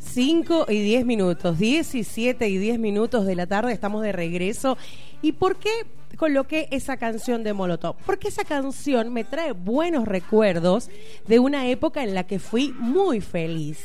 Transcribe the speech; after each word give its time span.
5 0.00 0.66
y 0.68 0.80
10 0.80 1.06
minutos, 1.06 1.58
17 1.58 2.48
y 2.48 2.58
10 2.58 2.78
minutos 2.78 3.26
de 3.26 3.36
la 3.36 3.46
tarde, 3.46 3.72
estamos 3.72 4.02
de 4.02 4.12
regreso. 4.12 4.76
¿Y 5.22 5.32
por 5.32 5.56
qué 5.56 5.70
coloqué 6.16 6.68
esa 6.70 6.96
canción 6.96 7.44
de 7.44 7.52
Molotov? 7.52 7.96
Porque 8.04 8.28
esa 8.28 8.44
canción 8.44 9.12
me 9.12 9.24
trae 9.24 9.52
buenos 9.52 10.06
recuerdos 10.06 10.90
de 11.26 11.38
una 11.38 11.68
época 11.68 12.02
en 12.02 12.14
la 12.14 12.26
que 12.26 12.38
fui 12.38 12.74
muy 12.78 13.20
feliz. 13.20 13.80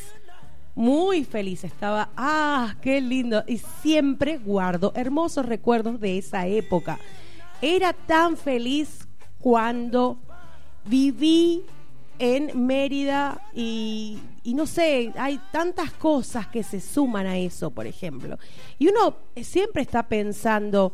Muy 0.76 1.24
feliz 1.24 1.64
estaba, 1.64 2.10
ah, 2.18 2.76
qué 2.82 3.00
lindo. 3.00 3.44
Y 3.48 3.60
siempre 3.82 4.38
guardo 4.38 4.92
hermosos 4.96 5.46
recuerdos 5.46 6.00
de 6.00 6.18
esa 6.18 6.48
época. 6.48 7.00
Era 7.62 7.94
tan 7.94 8.38
feliz 8.38 9.03
cuando 9.44 10.16
viví 10.86 11.66
en 12.18 12.66
Mérida 12.66 13.42
y, 13.54 14.22
no 14.46 14.66
sé, 14.66 15.12
hay 15.18 15.38
tantas 15.52 15.92
cosas 15.92 16.48
que 16.48 16.64
se 16.64 16.80
suman 16.80 17.28
a 17.28 17.38
eso, 17.38 17.70
por 17.70 17.86
ejemplo. 17.86 18.40
Y 18.80 18.88
uno 18.88 19.18
siempre 19.42 19.82
está 19.82 20.04
pensando, 20.04 20.94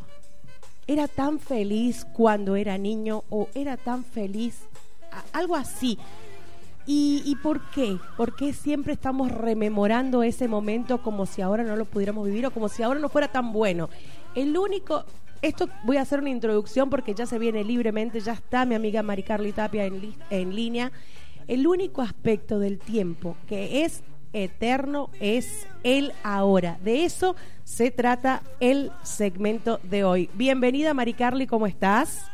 era 0.88 1.08
tan 1.08 1.38
feliz 1.40 2.08
cuando 2.12 2.56
era 2.56 2.76
niño 2.80 3.24
o 3.30 3.48
era 3.54 3.78
tan 3.78 4.04
feliz, 4.04 4.62
algo 5.32 5.56
así. 5.56 6.00
¿Y, 6.88 7.22
¿Y 7.26 7.36
por 7.36 7.70
qué? 7.70 8.00
¿Por 8.18 8.36
qué 8.36 8.52
siempre 8.52 8.94
estamos 8.94 9.32
rememorando 9.32 10.24
ese 10.24 10.48
momento 10.48 11.04
como 11.04 11.28
si 11.28 11.44
ahora 11.44 11.64
no 11.64 11.76
lo 11.76 11.86
pudiéramos 11.86 12.26
vivir 12.26 12.48
o 12.48 12.52
como 12.52 12.68
si 12.68 12.82
ahora 12.82 13.00
no 13.00 13.10
fuera 13.10 13.28
tan 13.28 13.54
bueno? 13.54 13.92
El 14.34 14.58
único, 14.58 15.06
esto 15.42 15.70
voy 15.84 15.98
a 15.98 16.02
hacer 16.02 16.20
una 16.20 16.30
introducción 16.30 16.90
porque 16.90 17.14
ya 17.14 17.26
se 17.26 17.40
viene 17.40 17.64
libremente, 17.64 18.20
ya 18.20 18.34
está 18.34 18.66
mi 18.66 18.76
amiga 18.76 19.04
Mari 19.04 19.24
Carly 19.24 19.52
Tapia 19.52 19.86
en, 19.86 20.16
en 20.30 20.56
línea. 20.56 20.92
El 21.48 21.66
único 21.66 22.02
aspecto 22.02 22.60
del 22.60 22.80
tiempo 22.80 23.36
que 23.48 23.84
es 23.84 24.04
eterno 24.34 25.10
es 25.20 25.68
el 25.84 26.14
ahora. 26.24 26.78
De 26.82 27.06
eso 27.06 27.36
se 27.64 27.92
trata 27.92 28.42
el 28.60 28.92
segmento 29.02 29.80
de 29.84 30.04
hoy. 30.04 30.30
Bienvenida 30.34 30.94
Mari 30.94 31.14
Carly, 31.14 31.48
¿cómo 31.48 31.68
estás? 31.68 32.30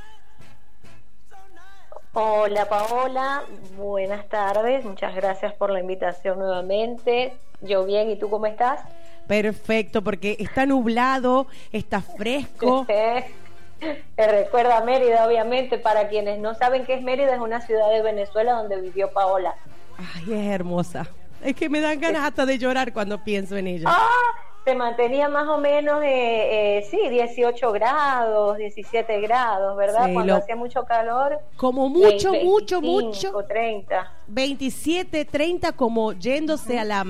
Hola 2.13 2.69
Paola, 2.69 3.43
buenas 3.75 4.29
tardes, 4.29 4.85
muchas 4.85 5.13
gracias 5.15 5.53
por 5.53 5.69
la 5.69 5.81
invitación 5.81 6.39
nuevamente. 6.39 7.33
Yo 7.59 7.85
bien, 7.85 8.09
¿y 8.09 8.15
tú 8.15 8.29
cómo 8.29 8.45
estás? 8.45 8.81
Perfecto, 9.27 10.03
porque 10.03 10.37
está 10.39 10.65
nublado, 10.65 11.47
está 11.71 12.01
fresco. 12.01 12.85
Te 14.15 14.27
recuerda 14.27 14.77
a 14.77 14.83
Mérida, 14.83 15.27
obviamente. 15.27 15.77
Para 15.77 16.07
quienes 16.07 16.39
no 16.39 16.55
saben 16.55 16.85
qué 16.85 16.95
es 16.95 17.01
Mérida, 17.01 17.35
es 17.35 17.41
una 17.41 17.61
ciudad 17.61 17.91
de 17.91 18.01
Venezuela 18.01 18.53
donde 18.53 18.79
vivió 18.79 19.11
Paola. 19.11 19.55
Ay, 19.97 20.33
es 20.33 20.51
hermosa. 20.51 21.07
Es 21.43 21.55
que 21.55 21.69
me 21.69 21.81
dan 21.81 21.99
ganas 21.99 22.25
hasta 22.25 22.45
de 22.45 22.57
llorar 22.57 22.93
cuando 22.93 23.23
pienso 23.23 23.57
en 23.57 23.67
ella. 23.67 23.85
Ah, 23.87 24.31
se 24.63 24.73
mantenía 24.73 25.29
más 25.29 25.47
o 25.47 25.59
menos, 25.59 26.01
eh, 26.03 26.77
eh, 26.79 26.87
sí, 26.89 26.97
18 27.09 27.71
grados, 27.71 28.57
17 28.57 29.21
grados, 29.21 29.77
¿verdad? 29.77 30.11
Cuando 30.11 30.35
hacía 30.35 30.55
mucho 30.55 30.83
calor. 30.85 31.39
Como 31.55 31.87
mucho, 31.87 32.33
mucho, 32.33 32.81
mucho. 32.81 33.31
30. 33.47 34.11
27, 34.27 35.25
30, 35.25 35.73
como 35.73 36.13
yéndose 36.13 36.79
a 36.79 36.83
la. 36.83 37.05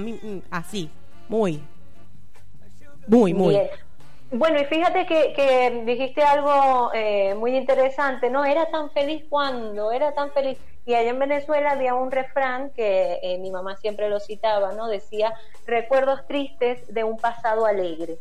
Así, 0.52 0.90
muy. 1.30 1.62
Muy, 3.08 3.34
muy. 3.34 3.60
Bueno, 4.32 4.60
y 4.60 4.66
fíjate 4.66 5.06
que, 5.06 5.84
dijiste 5.86 6.22
algo 6.24 6.92
eh, 6.94 7.36
muy 7.36 7.56
interesante, 7.56 8.30
¿no? 8.30 8.44
Era 8.44 8.66
tan 8.72 8.90
feliz 8.92 9.24
cuando, 9.30 9.92
era 9.92 10.14
tan 10.14 10.32
feliz. 10.32 10.58
Y 10.86 10.94
allá 10.94 11.12
en 11.12 11.20
Venezuela 11.20 11.72
había 11.72 11.96
un 11.96 12.12
refrán 12.12 12.70
que 12.72 13.20
eh, 13.22 13.38
mi 13.38 13.50
mamá 13.50 13.78
siempre 13.78 14.10
lo 14.10 14.20
citaba, 14.20 14.74
¿no? 14.74 14.88
Decía, 14.88 15.34
recuerdos 15.66 16.28
tristes 16.28 16.94
de 16.94 17.04
un 17.04 17.18
pasado 17.18 17.66
alegre. 17.66 18.18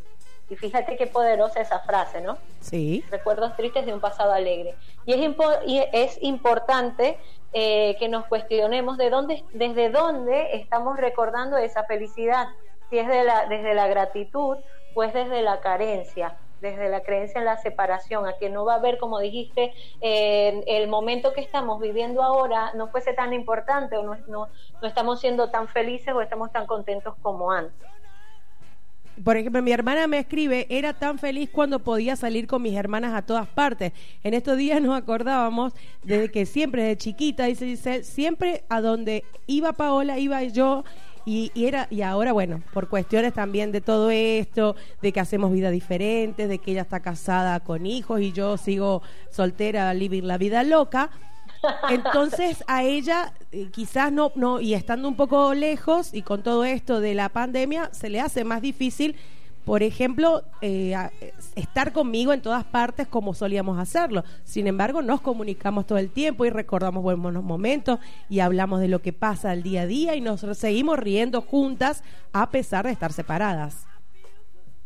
Y 0.50 0.56
fíjate 0.56 0.97
qué 0.97 1.06
poderosa 1.06 1.60
esa 1.60 1.81
frase, 1.81 2.20
¿no? 2.20 2.37
Sí. 2.60 3.04
Recuerdos 3.10 3.56
tristes 3.56 3.87
de 3.87 3.94
un 3.94 4.00
pasado 4.00 4.32
alegre. 4.32 4.75
Y 5.06 5.14
es, 5.14 5.37
y 5.66 5.82
es 5.92 6.19
importante 6.22 7.19
eh, 7.53 7.97
que 7.98 8.08
nos 8.08 8.26
cuestionemos 8.26 8.98
de 8.98 9.10
dónde, 9.10 9.42
desde 9.53 9.88
dónde 9.88 10.56
estamos 10.56 10.98
recordando 10.98 11.56
esa 11.56 11.84
felicidad. 11.84 12.48
Si 12.91 12.98
es 12.98 13.08
de 13.08 13.25
la, 13.25 13.47
desde 13.47 13.75
la 13.75 13.88
gratitud 13.88 14.58
pues 14.94 15.12
desde 15.12 15.43
la 15.43 15.60
carencia, 15.60 16.37
desde 16.60 16.88
la 16.88 17.03
creencia 17.03 17.41
en 17.41 17.44
la 17.44 17.59
separación, 17.59 18.27
a 18.27 18.38
que 18.38 18.49
no 18.49 18.65
va 18.65 18.75
a 18.75 18.77
haber, 18.77 18.99
como 18.99 19.19
dijiste, 19.19 19.72
el 20.00 20.88
momento 20.88 21.32
que 21.32 21.41
estamos 21.41 21.81
viviendo 21.81 22.22
ahora 22.22 22.72
no 22.75 22.88
fuese 22.88 23.12
tan 23.12 23.32
importante 23.32 23.97
o 23.97 24.03
no, 24.03 24.16
no, 24.28 24.49
no 24.81 24.88
estamos 24.88 25.21
siendo 25.21 25.50
tan 25.50 25.69
felices 25.69 26.15
o 26.15 26.21
estamos 26.21 26.53
tan 26.53 26.66
contentos 26.66 27.15
como 27.22 27.50
antes 27.50 27.88
por 29.22 29.37
ejemplo, 29.37 29.62
mi 29.62 29.72
hermana 29.72 30.06
me 30.06 30.19
escribe, 30.19 30.66
era 30.69 30.93
tan 30.93 31.19
feliz 31.19 31.49
cuando 31.50 31.78
podía 31.78 32.16
salir 32.16 32.47
con 32.47 32.62
mis 32.62 32.75
hermanas 32.75 33.15
a 33.15 33.22
todas 33.22 33.47
partes. 33.47 33.93
En 34.25 34.34
estos 34.34 34.56
días 34.56 34.81
nos 34.82 34.97
acordábamos 34.97 35.72
de 36.03 36.31
que 36.31 36.47
siempre, 36.47 36.82
de 36.82 36.97
chiquita, 36.97 37.44
dice 37.44 37.65
dice 37.65 38.03
siempre 38.03 38.65
a 38.69 38.81
donde 38.81 39.25
iba 39.47 39.72
Paola, 39.72 40.19
iba 40.19 40.43
yo 40.44 40.84
y, 41.24 41.52
era 41.54 41.86
y 41.90 42.02
ahora 42.02 42.32
bueno 42.32 42.62
por 42.72 42.88
cuestiones 42.88 43.32
también 43.32 43.72
de 43.72 43.80
todo 43.80 44.10
esto 44.10 44.76
de 45.00 45.12
que 45.12 45.20
hacemos 45.20 45.52
vida 45.52 45.70
diferentes 45.70 46.48
de 46.48 46.58
que 46.58 46.72
ella 46.72 46.82
está 46.82 47.00
casada 47.00 47.60
con 47.60 47.86
hijos 47.86 48.20
y 48.20 48.32
yo 48.32 48.56
sigo 48.56 49.02
soltera 49.30 49.92
living 49.94 50.22
la 50.22 50.38
vida 50.38 50.62
loca 50.62 51.10
entonces 51.88 52.62
a 52.66 52.82
ella 52.82 53.32
eh, 53.52 53.68
quizás 53.72 54.12
no 54.12 54.32
no 54.34 54.60
y 54.60 54.74
estando 54.74 55.08
un 55.08 55.16
poco 55.16 55.54
lejos 55.54 56.12
y 56.12 56.22
con 56.22 56.42
todo 56.42 56.64
esto 56.64 57.00
de 57.00 57.14
la 57.14 57.30
pandemia 57.30 57.90
se 57.92 58.10
le 58.10 58.20
hace 58.20 58.44
más 58.44 58.60
difícil 58.60 59.16
por 59.64 59.82
ejemplo, 59.82 60.42
eh, 60.60 60.94
estar 61.56 61.92
conmigo 61.92 62.32
en 62.32 62.42
todas 62.42 62.64
partes 62.64 63.06
como 63.06 63.34
solíamos 63.34 63.78
hacerlo. 63.78 64.25
Sin 64.44 64.66
embargo, 64.66 65.00
nos 65.02 65.20
comunicamos 65.20 65.86
todo 65.86 65.98
el 65.98 66.10
tiempo 66.10 66.44
y 66.44 66.50
recordamos 66.50 67.02
buenos 67.02 67.42
momentos 67.42 67.98
y 68.28 68.41
hablamos 68.41 68.80
de 68.80 68.88
lo 68.88 69.00
que 69.00 69.12
pasa 69.12 69.50
al 69.50 69.62
día 69.62 69.82
a 69.82 69.86
día 69.86 70.14
y 70.14 70.20
nos 70.20 70.41
seguimos 70.41 70.98
riendo 70.98 71.41
juntas 71.41 72.04
a 72.32 72.50
pesar 72.50 72.84
de 72.84 72.92
estar 72.92 73.12
separadas. 73.12 73.86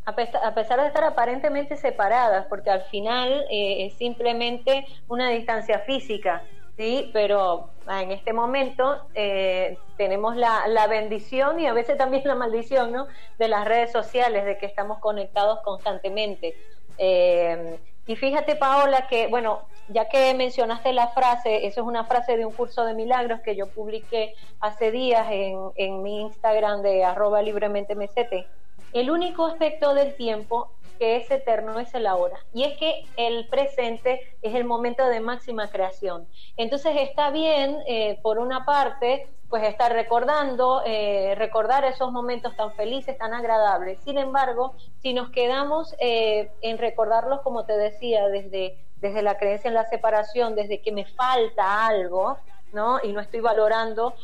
A 0.06 0.14
pesar, 0.54 0.80
de 0.80 0.86
estar 0.86 1.04
aparentemente 1.04 1.76
separadas, 1.76 2.46
porque 2.48 2.70
al 2.70 2.80
final 2.84 3.44
eh, 3.50 3.84
es 3.84 3.94
simplemente 3.98 4.86
una 5.06 5.28
distancia 5.28 5.80
física 5.80 6.42
Sí, 6.78 7.10
pero 7.12 7.70
ah, 7.88 8.04
en 8.04 8.12
este 8.12 8.32
momento 8.32 9.02
eh, 9.12 9.76
tenemos 9.96 10.36
la, 10.36 10.68
la, 10.68 10.86
bendición 10.86 11.58
y 11.58 11.66
a 11.66 11.72
veces 11.72 11.98
también 11.98 12.22
la 12.24 12.36
maldición 12.36 12.92
¿no? 12.92 13.08
de 13.36 13.48
las 13.48 13.64
redes 13.66 13.90
sociales, 13.90 14.44
de 14.44 14.58
que 14.58 14.66
estamos 14.66 15.00
conectados 15.00 15.58
constantemente. 15.64 16.54
Eh, 16.96 17.80
y 18.06 18.14
fíjate, 18.14 18.54
Paola, 18.54 19.08
que, 19.08 19.26
bueno, 19.26 19.62
ya 19.88 20.08
que 20.08 20.32
mencionaste 20.34 20.92
la 20.92 21.08
frase, 21.08 21.66
eso 21.66 21.80
es 21.80 21.86
una 21.86 22.04
frase 22.04 22.36
de 22.36 22.46
un 22.46 22.52
curso 22.52 22.84
de 22.84 22.94
milagros 22.94 23.40
que 23.40 23.56
yo 23.56 23.66
publiqué 23.66 24.36
hace 24.60 24.92
días 24.92 25.26
en, 25.32 25.58
en 25.74 26.00
mi 26.04 26.20
Instagram 26.20 26.82
de 26.82 27.02
arroba 27.02 27.42
libremente 27.42 27.96
mesete. 27.96 28.46
El 28.92 29.10
único 29.10 29.46
aspecto 29.46 29.94
del 29.94 30.14
tiempo 30.14 30.70
que 30.98 31.16
es 31.16 31.30
eterno 31.30 31.78
es 31.78 31.94
el 31.94 32.06
ahora. 32.06 32.38
Y 32.52 32.64
es 32.64 32.76
que 32.78 33.04
el 33.16 33.48
presente 33.48 34.20
es 34.42 34.54
el 34.54 34.64
momento 34.64 35.06
de 35.06 35.20
máxima 35.20 35.68
creación. 35.68 36.26
Entonces 36.56 36.92
está 36.96 37.30
bien, 37.30 37.78
eh, 37.86 38.18
por 38.22 38.38
una 38.38 38.64
parte, 38.64 39.28
pues 39.48 39.62
estar 39.62 39.92
recordando, 39.92 40.82
eh, 40.84 41.34
recordar 41.36 41.84
esos 41.84 42.12
momentos 42.12 42.54
tan 42.56 42.72
felices, 42.72 43.16
tan 43.16 43.32
agradables. 43.32 43.98
Sin 44.04 44.18
embargo, 44.18 44.74
si 45.00 45.14
nos 45.14 45.30
quedamos 45.30 45.94
eh, 45.98 46.50
en 46.60 46.76
recordarlos, 46.78 47.40
como 47.40 47.64
te 47.64 47.76
decía, 47.76 48.28
desde, 48.28 48.76
desde 48.96 49.22
la 49.22 49.38
creencia 49.38 49.68
en 49.68 49.74
la 49.74 49.86
separación, 49.86 50.54
desde 50.54 50.82
que 50.82 50.92
me 50.92 51.06
falta 51.06 51.86
algo, 51.86 52.36
¿no? 52.72 53.00
Y 53.02 53.12
no 53.12 53.20
estoy 53.20 53.40
valorando 53.40 54.14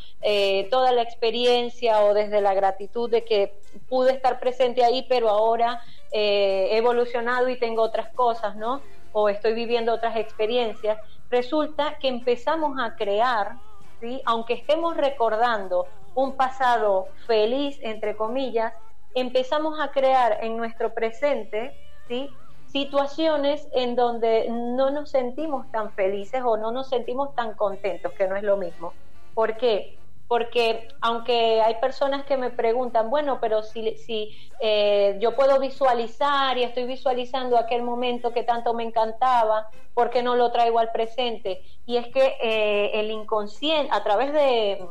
toda 0.69 0.91
la 0.91 1.01
experiencia 1.01 2.01
o 2.01 2.13
desde 2.13 2.41
la 2.41 2.53
gratitud 2.53 3.09
de 3.09 3.23
que 3.23 3.59
pude 3.87 4.11
estar 4.11 4.39
presente 4.39 4.83
ahí, 4.83 5.05
pero 5.09 5.29
ahora 5.29 5.81
eh, 6.11 6.69
he 6.71 6.77
evolucionado 6.77 7.49
y 7.49 7.59
tengo 7.59 7.81
otras 7.81 8.13
cosas, 8.13 8.55
¿no? 8.55 8.83
O 9.11 9.29
estoy 9.29 9.53
viviendo 9.53 9.93
otras 9.93 10.15
experiencias, 10.17 10.97
resulta 11.29 11.97
que 11.99 12.07
empezamos 12.07 12.77
a 12.79 12.95
crear, 12.95 13.57
¿sí? 13.99 14.21
Aunque 14.25 14.53
estemos 14.53 14.95
recordando 14.97 15.87
un 16.13 16.37
pasado 16.37 17.09
feliz, 17.27 17.77
entre 17.81 18.15
comillas, 18.15 18.73
empezamos 19.13 19.79
a 19.79 19.91
crear 19.91 20.37
en 20.41 20.57
nuestro 20.57 20.93
presente, 20.93 21.77
¿sí? 22.07 22.37
Situaciones 22.75 23.69
en 23.71 23.95
donde 23.95 24.49
no 24.49 24.91
nos 24.91 25.09
sentimos 25.09 25.71
tan 25.71 25.93
felices 25.93 26.41
o 26.43 26.57
no 26.57 26.73
nos 26.73 26.89
sentimos 26.89 27.33
tan 27.33 27.53
contentos, 27.53 28.11
que 28.11 28.27
no 28.27 28.35
es 28.35 28.43
lo 28.43 28.57
mismo. 28.57 28.91
¿Por 29.33 29.55
qué? 29.55 29.97
porque 30.27 30.87
aunque 31.01 31.61
hay 31.61 31.75
personas 31.75 32.25
que 32.25 32.35
me 32.35 32.49
preguntan, 32.49 33.09
bueno, 33.09 33.37
pero 33.39 33.61
si, 33.61 33.95
si 33.97 34.35
eh, 34.59 35.17
yo 35.21 35.35
puedo 35.35 35.59
visualizar 35.59 36.57
y 36.57 36.63
estoy 36.63 36.85
visualizando 36.85 37.57
aquel 37.57 37.83
momento 37.83 38.33
que 38.33 38.43
tanto 38.43 38.73
me 38.73 38.83
encantaba, 38.83 39.69
¿por 39.93 40.09
qué 40.09 40.23
no 40.23 40.35
lo 40.35 40.51
traigo 40.51 40.79
al 40.79 40.91
presente? 40.91 41.61
Y 41.85 41.97
es 41.97 42.07
que 42.07 42.37
eh, 42.41 42.99
el 42.99 43.11
inconsciente, 43.11 43.89
a 43.93 44.03
través 44.03 44.33
de, 44.33 44.85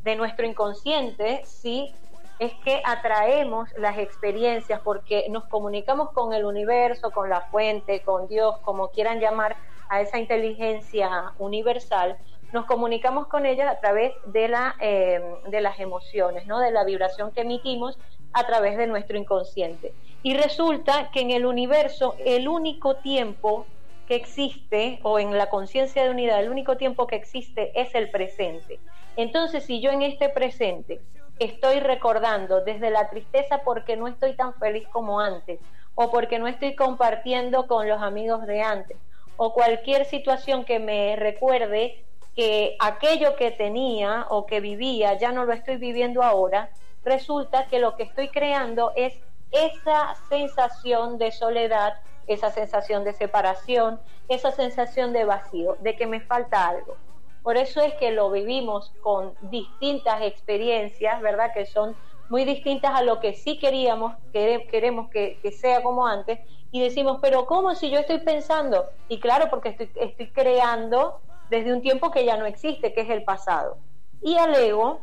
de 0.00 0.16
nuestro 0.16 0.46
inconsciente, 0.46 1.42
sí, 1.44 1.94
es 2.42 2.52
que 2.64 2.82
atraemos 2.84 3.68
las 3.78 3.98
experiencias 3.98 4.80
porque 4.80 5.26
nos 5.30 5.44
comunicamos 5.44 6.10
con 6.10 6.32
el 6.32 6.44
universo, 6.44 7.12
con 7.12 7.30
la 7.30 7.42
fuente, 7.42 8.00
con 8.00 8.26
Dios, 8.26 8.58
como 8.64 8.88
quieran 8.88 9.20
llamar 9.20 9.56
a 9.88 10.00
esa 10.00 10.18
inteligencia 10.18 11.32
universal, 11.38 12.16
nos 12.52 12.66
comunicamos 12.66 13.28
con 13.28 13.46
ella 13.46 13.70
a 13.70 13.78
través 13.78 14.12
de, 14.26 14.48
la, 14.48 14.74
eh, 14.80 15.22
de 15.46 15.60
las 15.60 15.78
emociones, 15.78 16.44
¿no? 16.48 16.58
de 16.58 16.72
la 16.72 16.82
vibración 16.82 17.30
que 17.30 17.42
emitimos 17.42 17.96
a 18.32 18.44
través 18.44 18.76
de 18.76 18.88
nuestro 18.88 19.16
inconsciente. 19.16 19.94
Y 20.24 20.34
resulta 20.34 21.10
que 21.12 21.20
en 21.20 21.30
el 21.30 21.46
universo 21.46 22.16
el 22.24 22.48
único 22.48 22.96
tiempo 22.96 23.66
que 24.08 24.16
existe, 24.16 24.98
o 25.04 25.20
en 25.20 25.38
la 25.38 25.48
conciencia 25.48 26.02
de 26.02 26.10
unidad, 26.10 26.40
el 26.42 26.50
único 26.50 26.76
tiempo 26.76 27.06
que 27.06 27.14
existe 27.14 27.70
es 27.80 27.94
el 27.94 28.10
presente. 28.10 28.80
Entonces, 29.16 29.64
si 29.64 29.80
yo 29.80 29.92
en 29.92 30.02
este 30.02 30.28
presente 30.28 31.00
estoy 31.38 31.80
recordando 31.80 32.60
desde 32.62 32.90
la 32.90 33.08
tristeza 33.08 33.62
porque 33.64 33.96
no 33.96 34.08
estoy 34.08 34.34
tan 34.34 34.54
feliz 34.54 34.86
como 34.88 35.20
antes, 35.20 35.60
o 35.94 36.10
porque 36.10 36.38
no 36.38 36.46
estoy 36.46 36.74
compartiendo 36.74 37.66
con 37.66 37.88
los 37.88 38.00
amigos 38.00 38.46
de 38.46 38.62
antes, 38.62 38.96
o 39.36 39.52
cualquier 39.52 40.04
situación 40.04 40.64
que 40.64 40.78
me 40.78 41.16
recuerde 41.16 42.04
que 42.34 42.76
aquello 42.80 43.36
que 43.36 43.50
tenía 43.50 44.26
o 44.30 44.46
que 44.46 44.60
vivía 44.60 45.14
ya 45.14 45.32
no 45.32 45.44
lo 45.44 45.52
estoy 45.52 45.76
viviendo 45.76 46.22
ahora, 46.22 46.70
resulta 47.04 47.66
que 47.66 47.78
lo 47.78 47.96
que 47.96 48.04
estoy 48.04 48.28
creando 48.28 48.92
es 48.96 49.14
esa 49.50 50.14
sensación 50.28 51.18
de 51.18 51.30
soledad, 51.30 51.94
esa 52.26 52.50
sensación 52.50 53.04
de 53.04 53.12
separación, 53.12 54.00
esa 54.28 54.50
sensación 54.52 55.12
de 55.12 55.24
vacío, 55.24 55.76
de 55.80 55.96
que 55.96 56.06
me 56.06 56.20
falta 56.20 56.68
algo. 56.68 56.96
Por 57.42 57.56
eso 57.56 57.80
es 57.80 57.94
que 57.94 58.12
lo 58.12 58.30
vivimos 58.30 58.92
con 59.00 59.34
distintas 59.40 60.22
experiencias, 60.22 61.20
¿verdad? 61.20 61.52
Que 61.52 61.66
son 61.66 61.96
muy 62.28 62.44
distintas 62.44 62.92
a 62.94 63.02
lo 63.02 63.20
que 63.20 63.34
sí 63.34 63.58
queríamos, 63.58 64.14
queremos 64.32 65.10
que, 65.10 65.38
que 65.42 65.52
sea 65.52 65.82
como 65.82 66.06
antes, 66.06 66.38
y 66.70 66.80
decimos, 66.80 67.18
pero 67.20 67.46
¿cómo 67.46 67.74
si 67.74 67.90
yo 67.90 67.98
estoy 67.98 68.18
pensando? 68.20 68.86
Y 69.08 69.20
claro, 69.20 69.50
porque 69.50 69.70
estoy, 69.70 69.90
estoy 69.96 70.32
creando 70.32 71.20
desde 71.50 71.72
un 71.74 71.82
tiempo 71.82 72.10
que 72.10 72.24
ya 72.24 72.38
no 72.38 72.46
existe, 72.46 72.94
que 72.94 73.02
es 73.02 73.10
el 73.10 73.24
pasado. 73.24 73.76
Y 74.22 74.38
al 74.38 74.54
ego, 74.54 75.00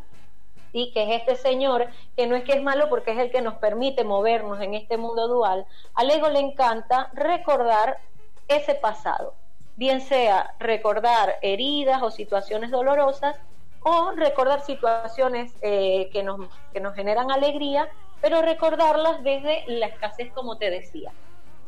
y 0.71 0.91
que 0.93 1.03
es 1.03 1.21
este 1.21 1.35
señor, 1.35 1.87
que 2.15 2.25
no 2.25 2.35
es 2.35 2.43
que 2.43 2.53
es 2.53 2.63
malo 2.63 2.89
porque 2.89 3.11
es 3.11 3.19
el 3.19 3.31
que 3.31 3.41
nos 3.41 3.55
permite 3.55 4.03
movernos 4.03 4.59
en 4.61 4.73
este 4.73 4.97
mundo 4.97 5.27
dual, 5.27 5.67
al 5.93 6.09
ego 6.09 6.29
le 6.29 6.39
encanta 6.39 7.11
recordar 7.13 7.99
ese 8.47 8.75
pasado, 8.75 9.35
bien 9.79 10.01
sea 10.01 10.53
recordar 10.59 11.37
heridas 11.41 12.03
o 12.03 12.11
situaciones 12.11 12.69
dolorosas, 12.69 13.37
o 13.79 14.11
recordar 14.11 14.59
situaciones 14.59 15.57
eh, 15.61 16.09
que, 16.11 16.21
nos, 16.21 16.49
que 16.73 16.81
nos 16.81 16.93
generan 16.95 17.31
alegría, 17.31 17.87
pero 18.19 18.41
recordarlas 18.41 19.23
desde 19.23 19.63
la 19.67 19.85
escasez, 19.85 20.33
como 20.33 20.57
te 20.57 20.69
decía. 20.69 21.13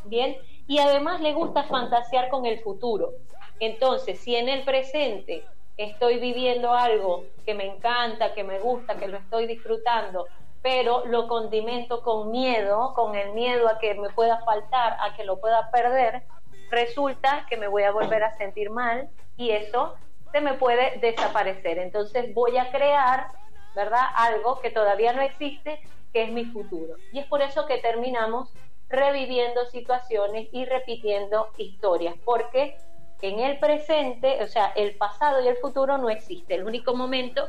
Bien, 0.04 0.36
y 0.68 0.80
además 0.80 1.22
le 1.22 1.32
gusta 1.32 1.64
fantasear 1.64 2.28
con 2.28 2.46
el 2.46 2.60
futuro. 2.60 3.14
Entonces, 3.62 4.20
si 4.20 4.36
en 4.36 4.50
el 4.50 4.66
presente 4.66 5.46
estoy 5.78 6.20
viviendo 6.20 6.74
algo 6.74 7.24
que 7.46 7.54
me 7.54 7.66
encanta, 7.66 8.34
que 8.34 8.44
me 8.44 8.60
gusta, 8.60 8.98
que 8.98 9.08
lo 9.08 9.20
estoy 9.20 9.48
disfrutando, 9.48 10.28
pero 10.62 11.06
lo 11.06 11.30
condimento 11.30 12.02
con 12.04 12.30
miedo, 12.30 12.94
con 12.94 13.16
el 13.16 13.32
miedo 13.32 13.70
a 13.70 13.80
que 13.80 13.94
me 13.94 14.10
pueda 14.10 14.44
faltar, 14.44 14.98
a 15.00 15.16
que 15.16 15.24
lo 15.24 15.40
pueda 15.40 15.72
perder, 15.72 16.24
resulta 16.72 17.46
que 17.50 17.58
me 17.58 17.68
voy 17.68 17.84
a 17.84 17.92
volver 17.92 18.24
a 18.24 18.36
sentir 18.38 18.70
mal 18.70 19.10
y 19.38 19.52
eso 19.52 19.96
se 20.32 20.42
me 20.42 20.54
puede 20.54 20.98
desaparecer. 21.00 21.78
Entonces 21.78 22.34
voy 22.34 22.58
a 22.58 22.72
crear, 22.72 23.28
¿verdad? 23.76 24.06
Algo 24.16 24.60
que 24.62 24.72
todavía 24.72 25.14
no 25.14 25.22
existe, 25.22 25.80
que 26.14 26.24
es 26.24 26.32
mi 26.32 26.46
futuro. 26.46 26.96
Y 27.12 27.20
es 27.20 27.26
por 27.28 27.42
eso 27.42 27.66
que 27.68 27.78
terminamos 27.78 28.52
reviviendo 28.90 29.66
situaciones 29.72 30.48
y 30.52 30.66
repitiendo 30.66 31.50
historias, 31.58 32.16
porque 32.26 32.76
en 33.22 33.40
el 33.40 33.60
presente, 33.60 34.44
o 34.44 34.48
sea, 34.48 34.74
el 34.76 34.96
pasado 34.96 35.44
y 35.44 35.48
el 35.48 35.56
futuro 35.58 35.98
no 35.98 36.10
existe, 36.10 36.56
el 36.56 36.66
único 36.66 36.96
momento 36.96 37.48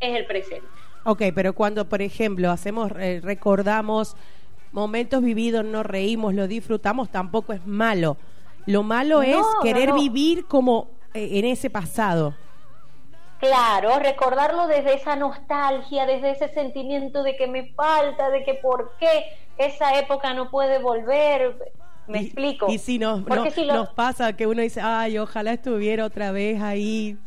es 0.00 0.16
el 0.16 0.26
presente. 0.26 0.66
Ok, 1.04 1.22
pero 1.34 1.54
cuando, 1.54 1.88
por 1.88 2.02
ejemplo, 2.02 2.50
hacemos, 2.50 2.92
eh, 2.98 3.20
recordamos 3.22 4.16
momentos 4.72 5.22
vividos, 5.22 5.64
nos 5.64 5.86
reímos, 5.86 6.34
lo 6.34 6.46
disfrutamos, 6.46 7.10
tampoco 7.10 7.52
es 7.52 7.64
malo. 7.66 8.16
Lo 8.66 8.82
malo 8.82 9.22
es 9.22 9.44
querer 9.62 9.92
vivir 9.92 10.46
como 10.46 10.90
eh, 11.14 11.38
en 11.38 11.44
ese 11.44 11.70
pasado. 11.70 12.34
Claro, 13.38 13.98
recordarlo 13.98 14.68
desde 14.68 14.94
esa 14.94 15.16
nostalgia, 15.16 16.06
desde 16.06 16.30
ese 16.30 16.48
sentimiento 16.54 17.24
de 17.24 17.36
que 17.36 17.48
me 17.48 17.72
falta, 17.74 18.30
de 18.30 18.44
que 18.44 18.54
por 18.54 18.92
qué 19.00 19.24
esa 19.58 19.98
época 19.98 20.32
no 20.32 20.48
puede 20.48 20.78
volver. 20.80 21.56
Me 22.06 22.20
explico. 22.20 22.66
Y 22.68 22.78
si 22.78 22.98
nos, 22.98 23.26
nos 23.26 23.88
pasa 23.90 24.32
que 24.34 24.46
uno 24.46 24.62
dice, 24.62 24.80
ay, 24.80 25.18
ojalá 25.18 25.52
estuviera 25.52 26.04
otra 26.04 26.30
vez 26.30 26.62
ahí. 26.62 27.18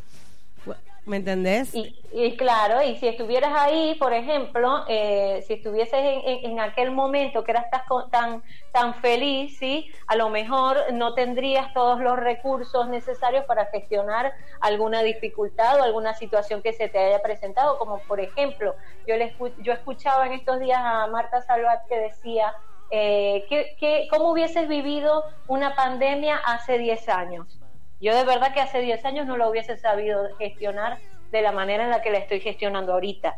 ¿Me 1.05 1.17
entendés? 1.17 1.71
Y, 1.75 2.35
claro, 2.35 2.81
y 2.81 2.95
si 2.95 3.07
estuvieras 3.07 3.51
ahí, 3.55 3.93
por 3.99 4.11
ejemplo, 4.11 4.85
eh, 4.87 5.43
si 5.45 5.53
estuvieses 5.53 5.99
en, 6.01 6.59
aquel 6.59 6.89
momento 6.89 7.43
que 7.43 7.51
eras 7.51 7.65
tan, 8.09 8.41
tan 8.71 8.95
feliz, 8.95 9.55
¿sí? 9.59 9.91
a 10.07 10.15
lo 10.15 10.29
mejor 10.29 10.77
no 10.93 11.13
tendrías 11.13 11.71
todos 11.73 11.99
los 11.99 12.17
recursos 12.17 12.87
necesarios 12.87 13.45
para 13.45 13.67
gestionar 13.67 14.33
alguna 14.61 15.03
dificultad 15.03 15.79
o 15.79 15.83
alguna 15.83 16.15
situación 16.15 16.63
que 16.63 16.73
se 16.73 16.89
te 16.89 16.97
haya 16.97 17.21
presentado, 17.21 17.77
como 17.77 17.99
por 17.99 18.19
ejemplo, 18.19 18.73
yo, 19.05 19.15
le, 19.15 19.35
yo 19.59 19.73
escuchaba 19.73 20.25
en 20.25 20.33
estos 20.33 20.59
días 20.59 20.79
a 20.83 21.05
Marta 21.05 21.43
Salvat 21.43 21.85
que 21.87 21.99
decía, 21.99 22.55
eh, 22.89 23.45
que, 23.49 24.07
¿cómo 24.09 24.31
hubieses 24.31 24.67
vivido 24.67 25.23
una 25.47 25.75
pandemia 25.75 26.37
hace 26.37 26.79
10 26.79 27.09
años? 27.09 27.59
Yo 27.99 28.15
de 28.15 28.23
verdad 28.23 28.53
que 28.53 28.61
hace 28.61 28.81
10 28.81 29.03
años 29.05 29.25
no 29.25 29.37
lo 29.37 29.49
hubiese 29.49 29.77
sabido 29.77 30.29
gestionar 30.37 30.97
de 31.31 31.41
la 31.41 31.51
manera 31.51 31.83
en 31.83 31.89
la 31.89 32.01
que 32.01 32.11
la 32.11 32.19
estoy 32.19 32.39
gestionando 32.39 32.93
ahorita. 32.93 33.37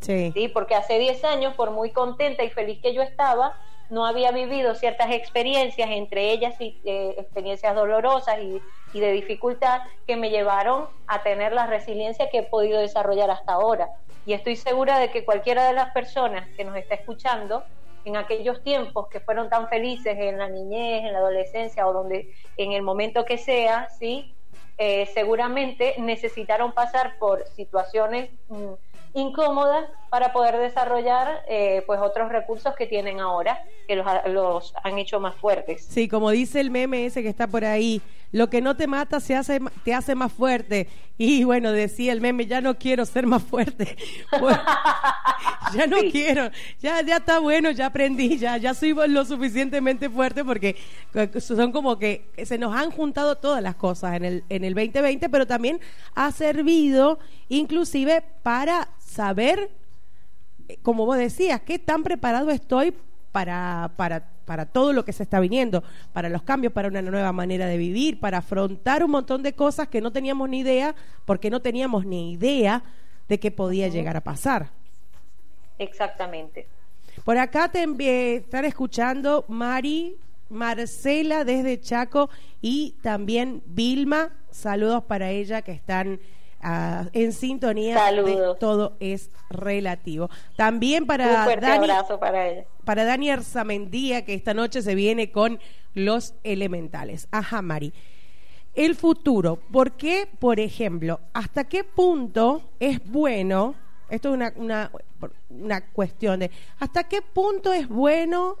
Sí. 0.00 0.30
¿Sí? 0.32 0.48
Porque 0.48 0.74
hace 0.74 0.98
10 0.98 1.24
años, 1.24 1.54
por 1.54 1.70
muy 1.70 1.90
contenta 1.90 2.44
y 2.44 2.50
feliz 2.50 2.80
que 2.80 2.94
yo 2.94 3.02
estaba, 3.02 3.56
no 3.90 4.06
había 4.06 4.32
vivido 4.32 4.74
ciertas 4.74 5.10
experiencias, 5.10 5.88
entre 5.90 6.30
ellas 6.30 6.54
eh, 6.60 7.14
experiencias 7.16 7.74
dolorosas 7.74 8.38
y, 8.40 8.60
y, 8.92 9.00
de 9.00 9.12
dificultad, 9.12 9.82
que 10.06 10.16
me 10.16 10.30
llevaron 10.30 10.86
a 11.06 11.22
tener 11.22 11.52
la 11.52 11.66
resiliencia 11.66 12.28
que 12.30 12.38
he 12.38 12.42
podido 12.42 12.80
desarrollar 12.80 13.30
hasta 13.30 13.54
ahora. 13.54 13.88
Y 14.26 14.34
estoy 14.34 14.56
segura 14.56 14.98
de 14.98 15.10
que 15.10 15.24
cualquiera 15.24 15.66
de 15.66 15.72
las 15.72 15.90
personas 15.92 16.46
que 16.56 16.64
nos 16.64 16.76
está 16.76 16.96
escuchando 16.96 17.64
en 18.08 18.16
aquellos 18.16 18.62
tiempos 18.62 19.08
que 19.08 19.20
fueron 19.20 19.48
tan 19.48 19.68
felices 19.68 20.16
en 20.18 20.38
la 20.38 20.48
niñez, 20.48 21.04
en 21.04 21.12
la 21.12 21.18
adolescencia 21.18 21.86
o 21.86 21.92
donde 21.92 22.32
en 22.56 22.72
el 22.72 22.82
momento 22.82 23.24
que 23.24 23.38
sea, 23.38 23.88
sí, 23.98 24.34
eh, 24.78 25.06
seguramente 25.12 25.94
necesitaron 25.98 26.72
pasar 26.72 27.18
por 27.18 27.46
situaciones 27.48 28.30
mm, 28.48 28.72
incómodas 29.14 29.86
para 30.10 30.32
poder 30.32 30.56
desarrollar 30.58 31.42
eh, 31.48 31.82
pues 31.86 32.00
otros 32.00 32.30
recursos 32.30 32.74
que 32.76 32.86
tienen 32.86 33.20
ahora 33.20 33.62
que 33.86 33.96
los, 33.96 34.06
los, 34.26 34.74
han 34.82 34.98
hecho 34.98 35.20
más 35.20 35.34
fuertes. 35.34 35.84
Sí, 35.88 36.08
como 36.08 36.30
dice 36.30 36.60
el 36.60 36.70
meme 36.70 37.06
ese 37.06 37.22
que 37.22 37.28
está 37.28 37.46
por 37.46 37.64
ahí, 37.64 38.02
lo 38.32 38.50
que 38.50 38.60
no 38.60 38.76
te 38.76 38.86
mata 38.86 39.20
se 39.20 39.34
hace 39.34 39.60
te 39.84 39.94
hace 39.94 40.14
más 40.14 40.32
fuerte. 40.32 40.88
Y 41.16 41.44
bueno, 41.44 41.72
decía 41.72 42.12
el 42.12 42.20
meme, 42.20 42.46
ya 42.46 42.60
no 42.60 42.78
quiero 42.78 43.04
ser 43.04 43.26
más 43.26 43.42
fuerte. 43.42 43.96
ya 45.74 45.86
no 45.86 45.96
quiero, 46.12 46.50
ya 46.80 47.02
ya 47.02 47.16
está 47.16 47.38
bueno, 47.38 47.70
ya 47.70 47.86
aprendí, 47.86 48.38
ya 48.38 48.56
ya 48.56 48.74
soy 48.74 48.94
lo 49.08 49.24
suficientemente 49.24 50.08
fuerte 50.10 50.44
porque 50.44 50.76
son 51.40 51.72
como 51.72 51.98
que 51.98 52.30
se 52.44 52.58
nos 52.58 52.74
han 52.74 52.90
juntado 52.90 53.36
todas 53.36 53.62
las 53.62 53.74
cosas 53.74 54.16
en 54.16 54.24
el 54.24 54.44
en 54.48 54.64
el 54.64 54.74
2020, 54.74 55.28
pero 55.28 55.46
también 55.46 55.80
ha 56.14 56.30
servido 56.30 57.18
inclusive 57.48 58.22
para 58.48 58.88
saber, 58.98 59.70
eh, 60.68 60.78
como 60.80 61.04
vos 61.04 61.18
decías, 61.18 61.60
qué 61.60 61.78
tan 61.78 62.02
preparado 62.02 62.48
estoy 62.48 62.94
para, 63.30 63.92
para, 63.96 64.26
para 64.46 64.64
todo 64.64 64.94
lo 64.94 65.04
que 65.04 65.12
se 65.12 65.22
está 65.22 65.38
viniendo, 65.38 65.84
para 66.14 66.30
los 66.30 66.44
cambios, 66.44 66.72
para 66.72 66.88
una 66.88 67.02
nueva 67.02 67.30
manera 67.30 67.66
de 67.66 67.76
vivir, 67.76 68.18
para 68.18 68.38
afrontar 68.38 69.04
un 69.04 69.10
montón 69.10 69.42
de 69.42 69.52
cosas 69.52 69.88
que 69.88 70.00
no 70.00 70.12
teníamos 70.12 70.48
ni 70.48 70.60
idea, 70.60 70.94
porque 71.26 71.50
no 71.50 71.60
teníamos 71.60 72.06
ni 72.06 72.32
idea 72.32 72.82
de 73.28 73.38
qué 73.38 73.50
podía 73.50 73.88
llegar 73.88 74.16
a 74.16 74.22
pasar. 74.22 74.70
Exactamente. 75.78 76.66
Por 77.26 77.36
acá 77.36 77.70
te 77.70 77.84
están 78.36 78.64
escuchando 78.64 79.44
Mari, 79.48 80.16
Marcela 80.48 81.44
desde 81.44 81.82
Chaco 81.82 82.30
y 82.62 82.94
también 83.02 83.62
Vilma. 83.66 84.30
Saludos 84.50 85.04
para 85.04 85.28
ella 85.28 85.60
que 85.60 85.72
están 85.72 86.18
en 86.62 87.32
sintonía 87.32 88.12
de 88.12 88.54
todo 88.58 88.96
es 89.00 89.30
relativo. 89.50 90.30
También 90.56 91.06
para 91.06 91.26
Un 91.26 91.60
Dani, 91.60 91.90
abrazo 91.90 92.18
para 92.18 92.48
ella. 92.48 92.64
Para 92.84 93.04
Dani 93.04 93.30
Arzamendía, 93.30 94.24
que 94.24 94.34
esta 94.34 94.54
noche 94.54 94.82
se 94.82 94.94
viene 94.94 95.30
con 95.30 95.60
los 95.94 96.34
elementales. 96.44 97.28
Ajá, 97.30 97.62
Mari. 97.62 97.92
El 98.74 98.94
futuro, 98.94 99.56
¿por 99.56 99.92
qué, 99.92 100.28
por 100.38 100.60
ejemplo, 100.60 101.20
hasta 101.32 101.64
qué 101.64 101.82
punto 101.82 102.62
es 102.78 103.04
bueno, 103.04 103.74
esto 104.08 104.28
es 104.28 104.34
una, 104.34 104.52
una, 104.56 104.92
una 105.50 105.80
cuestión 105.80 106.40
de, 106.40 106.50
hasta 106.78 107.04
qué 107.04 107.20
punto 107.20 107.72
es 107.72 107.88
bueno, 107.88 108.56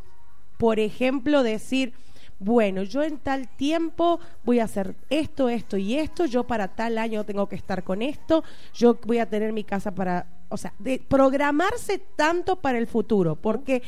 por 0.56 0.80
ejemplo, 0.80 1.44
decir, 1.44 1.92
bueno, 2.38 2.82
yo 2.82 3.02
en 3.02 3.18
tal 3.18 3.48
tiempo 3.48 4.20
voy 4.44 4.60
a 4.60 4.64
hacer 4.64 4.94
esto, 5.10 5.48
esto 5.48 5.76
y 5.76 5.94
esto, 5.94 6.24
yo 6.26 6.44
para 6.44 6.68
tal 6.68 6.98
año 6.98 7.24
tengo 7.24 7.48
que 7.48 7.56
estar 7.56 7.82
con 7.82 8.00
esto, 8.02 8.44
yo 8.74 8.98
voy 9.04 9.18
a 9.18 9.28
tener 9.28 9.52
mi 9.52 9.64
casa 9.64 9.94
para, 9.94 10.26
o 10.48 10.56
sea, 10.56 10.72
de 10.78 11.02
programarse 11.06 11.98
tanto 12.16 12.56
para 12.56 12.78
el 12.78 12.86
futuro, 12.86 13.36
porque 13.36 13.82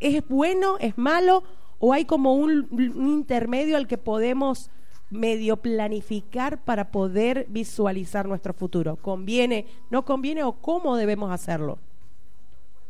es 0.00 0.26
bueno, 0.28 0.76
es 0.78 0.96
malo, 0.96 1.42
o 1.80 1.92
hay 1.92 2.04
como 2.04 2.34
un, 2.34 2.68
un 2.70 3.08
intermedio 3.08 3.76
al 3.76 3.88
que 3.88 3.98
podemos 3.98 4.70
medio 5.10 5.56
planificar 5.56 6.64
para 6.64 6.90
poder 6.90 7.46
visualizar 7.48 8.26
nuestro 8.26 8.52
futuro. 8.52 8.96
¿Conviene, 8.96 9.66
no 9.90 10.04
conviene 10.04 10.42
o 10.44 10.52
cómo 10.52 10.96
debemos 10.96 11.30
hacerlo? 11.30 11.78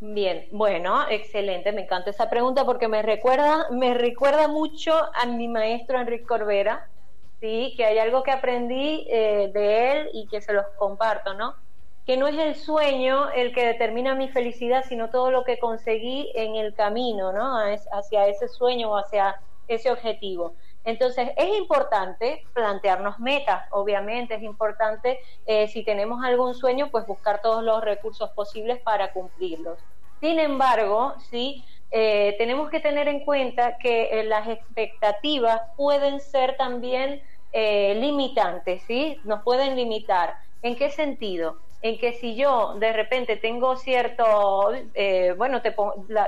Bien, 0.00 0.46
bueno, 0.52 1.08
excelente, 1.08 1.72
me 1.72 1.82
encanta 1.82 2.10
esa 2.10 2.30
pregunta 2.30 2.64
porque 2.64 2.86
me 2.86 3.02
recuerda, 3.02 3.66
me 3.70 3.94
recuerda 3.94 4.46
mucho 4.46 4.92
a 5.14 5.26
mi 5.26 5.48
maestro 5.48 5.98
Enrique 6.00 6.24
Corbera, 6.24 6.88
sí, 7.40 7.74
que 7.76 7.84
hay 7.84 7.98
algo 7.98 8.22
que 8.22 8.30
aprendí 8.30 9.08
eh, 9.10 9.50
de 9.52 9.92
él 9.92 10.10
y 10.12 10.28
que 10.28 10.40
se 10.40 10.52
los 10.52 10.66
comparto, 10.78 11.34
¿no? 11.34 11.56
Que 12.06 12.16
no 12.16 12.28
es 12.28 12.38
el 12.38 12.54
sueño 12.54 13.28
el 13.32 13.52
que 13.52 13.66
determina 13.66 14.14
mi 14.14 14.28
felicidad, 14.28 14.84
sino 14.88 15.10
todo 15.10 15.32
lo 15.32 15.42
que 15.42 15.58
conseguí 15.58 16.30
en 16.36 16.54
el 16.54 16.74
camino, 16.74 17.32
¿no? 17.32 17.56
Hacia 17.90 18.28
ese 18.28 18.46
sueño 18.48 18.90
o 18.92 18.96
hacia 18.96 19.34
ese 19.66 19.90
objetivo. 19.90 20.54
Entonces, 20.88 21.28
es 21.36 21.58
importante 21.58 22.46
plantearnos 22.54 23.18
metas, 23.18 23.62
obviamente, 23.72 24.36
es 24.36 24.42
importante, 24.42 25.20
eh, 25.44 25.68
si 25.68 25.84
tenemos 25.84 26.24
algún 26.24 26.54
sueño, 26.54 26.88
pues 26.90 27.06
buscar 27.06 27.42
todos 27.42 27.62
los 27.62 27.84
recursos 27.84 28.30
posibles 28.30 28.80
para 28.80 29.12
cumplirlos. 29.12 29.78
Sin 30.18 30.38
embargo, 30.38 31.12
sí, 31.28 31.62
eh, 31.90 32.34
tenemos 32.38 32.70
que 32.70 32.80
tener 32.80 33.06
en 33.06 33.22
cuenta 33.26 33.76
que 33.76 34.04
eh, 34.04 34.24
las 34.24 34.48
expectativas 34.48 35.60
pueden 35.76 36.20
ser 36.20 36.56
también 36.56 37.22
limitantes, 37.52 38.82
¿sí? 38.84 39.20
Nos 39.24 39.42
pueden 39.42 39.76
limitar. 39.76 40.36
¿En 40.62 40.74
qué 40.76 40.90
sentido? 40.90 41.56
En 41.82 41.98
que 41.98 42.12
si 42.14 42.34
yo 42.34 42.74
de 42.74 42.92
repente 42.92 43.36
tengo 43.36 43.76
cierto, 43.76 44.70
bueno, 45.36 45.60
te, 45.60 45.74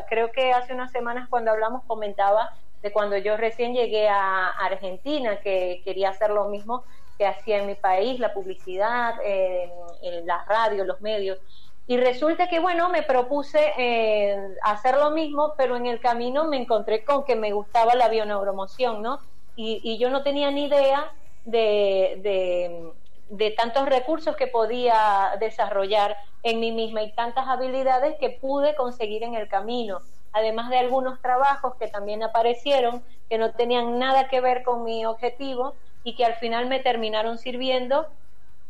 creo 0.08 0.32
que 0.32 0.52
hace 0.52 0.74
unas 0.74 0.90
semanas 0.90 1.28
cuando 1.28 1.50
hablamos 1.50 1.84
comentaba 1.86 2.50
de 2.82 2.92
cuando 2.92 3.16
yo 3.16 3.36
recién 3.36 3.74
llegué 3.74 4.08
a 4.08 4.48
Argentina, 4.48 5.40
que 5.40 5.82
quería 5.84 6.10
hacer 6.10 6.30
lo 6.30 6.48
mismo 6.48 6.84
que 7.18 7.26
hacía 7.26 7.58
en 7.58 7.66
mi 7.66 7.74
país, 7.74 8.18
la 8.18 8.32
publicidad, 8.32 9.14
en 9.22 10.26
la 10.26 10.44
radio, 10.46 10.84
los 10.84 11.00
medios. 11.02 11.38
Y 11.86 11.98
resulta 11.98 12.48
que, 12.48 12.60
bueno, 12.60 12.88
me 12.88 13.02
propuse 13.02 13.72
eh, 13.76 14.54
hacer 14.62 14.96
lo 14.96 15.10
mismo, 15.10 15.54
pero 15.58 15.76
en 15.76 15.86
el 15.86 16.00
camino 16.00 16.44
me 16.44 16.56
encontré 16.56 17.04
con 17.04 17.24
que 17.24 17.36
me 17.36 17.52
gustaba 17.52 17.94
la 17.94 18.08
bioneuromoción, 18.08 19.02
¿no? 19.02 19.18
Y, 19.56 19.98
yo 19.98 20.08
no 20.08 20.22
tenía 20.22 20.50
ni 20.50 20.66
idea 20.66 21.12
de, 21.44 22.92
de 23.28 23.50
tantos 23.50 23.86
recursos 23.86 24.34
que 24.36 24.46
podía 24.46 25.36
desarrollar 25.38 26.16
en 26.42 26.60
mí 26.60 26.72
misma 26.72 27.02
y 27.02 27.12
tantas 27.12 27.46
habilidades 27.46 28.16
que 28.18 28.30
pude 28.30 28.74
conseguir 28.74 29.22
en 29.22 29.34
el 29.34 29.48
camino 29.48 30.00
además 30.32 30.70
de 30.70 30.78
algunos 30.78 31.20
trabajos 31.20 31.74
que 31.76 31.88
también 31.88 32.22
aparecieron 32.22 33.02
que 33.28 33.38
no 33.38 33.52
tenían 33.52 33.98
nada 33.98 34.28
que 34.28 34.40
ver 34.40 34.62
con 34.62 34.84
mi 34.84 35.04
objetivo 35.06 35.74
y 36.04 36.14
que 36.14 36.24
al 36.24 36.34
final 36.36 36.66
me 36.66 36.80
terminaron 36.80 37.38
sirviendo 37.38 38.06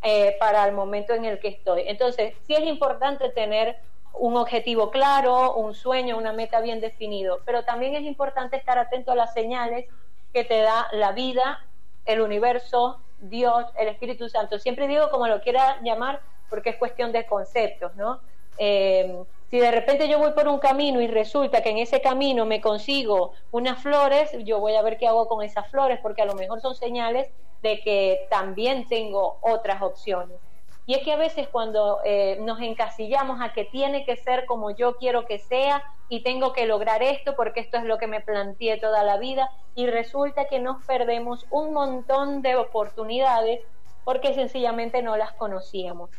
eh, 0.02 0.37
para 0.38 0.64
el 0.64 0.73
momento 0.73 1.14
en 1.14 1.25
el 1.25 1.38
que 1.38 1.49
estoy. 1.49 1.85
Entonces, 1.87 2.35
sí 2.47 2.55
es 2.55 2.67
importante 2.67 3.29
tener 3.31 3.79
un 4.14 4.37
objetivo 4.37 4.90
claro, 4.90 5.55
un 5.55 5.75
sueño, 5.75 6.17
una 6.17 6.33
meta 6.33 6.61
bien 6.61 6.81
definido, 6.81 7.40
pero 7.45 7.64
también 7.64 7.95
es 7.95 8.02
importante 8.02 8.57
estar 8.57 8.79
atento 8.79 9.12
a 9.12 9.14
las 9.14 9.33
señales 9.33 9.87
que 10.33 10.45
te 10.45 10.61
da 10.61 10.88
la 10.93 11.12
vida, 11.12 11.64
el 12.05 12.21
universo, 12.21 13.00
Dios, 13.21 13.67
el 13.79 13.88
Espíritu 13.88 14.29
Santo. 14.29 14.59
Siempre 14.59 14.88
digo 14.88 15.11
como 15.11 15.29
lo 15.29 15.40
quiera 15.40 15.79
llamar 15.83 16.21
porque 16.49 16.71
es 16.71 16.76
cuestión 16.76 17.12
de 17.12 17.26
conceptos, 17.26 17.95
¿no? 17.97 18.21
Eh, 18.59 19.25
si 19.50 19.59
de 19.59 19.71
repente 19.73 20.09
yo 20.09 20.19
voy 20.19 20.30
por 20.33 20.47
un 20.47 20.61
camino 20.61 21.00
y 21.00 21.09
resulta 21.09 21.61
que 21.61 21.71
en 21.71 21.78
ese 21.78 22.00
camino 22.00 22.47
me 22.47 22.61
consigo 22.61 23.33
unas 23.50 23.83
flores, 23.83 24.30
yo 24.45 24.61
voy 24.61 24.76
a 24.76 24.83
ver 24.83 24.97
qué 24.97 25.09
hago 25.09 25.26
con 25.26 25.42
esas 25.42 25.69
flores, 25.71 25.99
porque 26.00 26.23
a 26.23 26.25
lo 26.25 26.35
mejor 26.35 26.61
son 26.61 26.76
señales 26.76 27.28
de 27.61 27.80
que 27.80 28.26
también 28.30 28.87
tengo 28.87 29.38
otras 29.40 29.83
opciones. 29.83 30.38
Y 30.87 30.95
es 30.95 31.02
que 31.02 31.12
a 31.12 31.16
veces 31.16 31.49
cuando 31.49 31.99
eh, 32.04 32.38
nos 32.40 32.61
encasillamos 32.61 33.40
a 33.40 33.52
que 33.52 33.64
tiene 33.64 34.04
que 34.04 34.16
ser 34.16 34.47
como 34.47 34.71
yo 34.71 34.97
quiero 34.97 35.26
que 35.26 35.38
sea 35.38 35.83
y 36.09 36.23
tengo 36.23 36.52
que 36.52 36.66
lograr 36.66 37.02
esto 37.02 37.35
porque 37.35 37.61
esto 37.61 37.76
es 37.76 37.85
lo 37.85 37.99
que 37.99 38.07
me 38.07 38.21
planteé 38.21 38.78
toda 38.78 39.02
la 39.02 39.16
vida 39.16 39.50
y 39.75 39.87
resulta 39.87 40.47
que 40.47 40.61
nos 40.61 40.85
perdemos 40.85 41.47
un 41.50 41.73
montón 41.73 42.42
de 42.42 42.57
oportunidades 42.57 43.61
porque 44.04 44.35
sencillamente 44.35 45.02
no 45.02 45.16
las 45.16 45.33
conocíamos. 45.33 46.11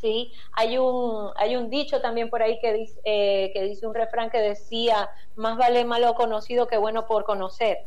¿Sí? 0.00 0.32
Hay 0.52 0.78
un, 0.78 1.30
hay 1.36 1.56
un 1.56 1.70
dicho 1.70 2.00
también 2.00 2.30
por 2.30 2.42
ahí 2.42 2.58
que 2.60 2.72
dice, 2.72 3.00
eh, 3.04 3.50
que 3.52 3.62
dice 3.64 3.86
un 3.86 3.94
refrán 3.94 4.30
que 4.30 4.38
decía, 4.38 5.10
más 5.36 5.56
vale 5.56 5.84
malo 5.84 6.14
conocido 6.14 6.66
que 6.66 6.78
bueno 6.78 7.06
por 7.06 7.24
conocer, 7.24 7.78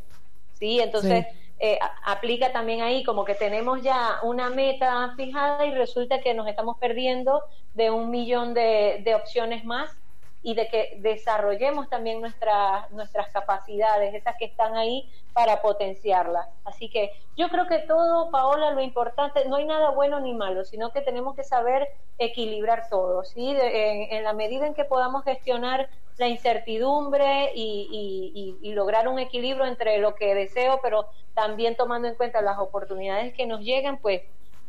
¿sí? 0.53 0.79
Entonces, 0.79 1.25
eh, 1.59 1.77
aplica 2.05 2.51
también 2.51 2.81
ahí 2.81 3.03
como 3.03 3.23
que 3.23 3.35
tenemos 3.35 3.81
ya 3.81 4.19
una 4.23 4.49
meta 4.49 5.13
fijada 5.15 5.65
y 5.65 5.71
resulta 5.73 6.19
que 6.21 6.33
nos 6.33 6.47
estamos 6.47 6.77
perdiendo 6.79 7.43
de 7.73 7.91
un 7.91 8.09
millón 8.09 8.53
de, 8.53 9.01
de 9.03 9.15
opciones 9.15 9.63
más 9.63 10.00
y 10.43 10.55
de 10.55 10.67
que 10.67 10.97
desarrollemos 10.99 11.89
también 11.89 12.19
nuestras 12.19 12.89
nuestras 12.91 13.29
capacidades, 13.31 14.13
esas 14.13 14.35
que 14.37 14.45
están 14.45 14.75
ahí 14.75 15.09
para 15.33 15.61
potenciarlas. 15.61 16.47
Así 16.65 16.89
que 16.89 17.11
yo 17.37 17.49
creo 17.49 17.67
que 17.67 17.79
todo, 17.79 18.31
Paola, 18.31 18.71
lo 18.71 18.81
importante, 18.81 19.45
no 19.45 19.57
hay 19.57 19.65
nada 19.65 19.91
bueno 19.91 20.19
ni 20.19 20.33
malo, 20.33 20.65
sino 20.65 20.91
que 20.91 21.01
tenemos 21.01 21.35
que 21.35 21.43
saber 21.43 21.87
equilibrar 22.17 22.87
todo, 22.89 23.23
¿sí? 23.23 23.55
en, 23.59 24.23
la 24.23 24.33
medida 24.33 24.67
en 24.67 24.73
que 24.73 24.85
podamos 24.85 25.23
gestionar 25.23 25.89
la 26.17 26.27
incertidumbre 26.27 27.51
y, 27.55 28.57
lograr 28.75 29.07
un 29.07 29.19
equilibrio 29.19 29.65
entre 29.65 29.97
lo 29.97 30.15
que 30.15 30.33
deseo, 30.33 30.79
pero 30.81 31.07
también 31.33 31.75
tomando 31.75 32.07
en 32.07 32.15
cuenta 32.15 32.41
las 32.41 32.57
oportunidades 32.57 33.33
que 33.33 33.45
nos 33.45 33.61
llegan, 33.61 33.97
pues 33.97 34.21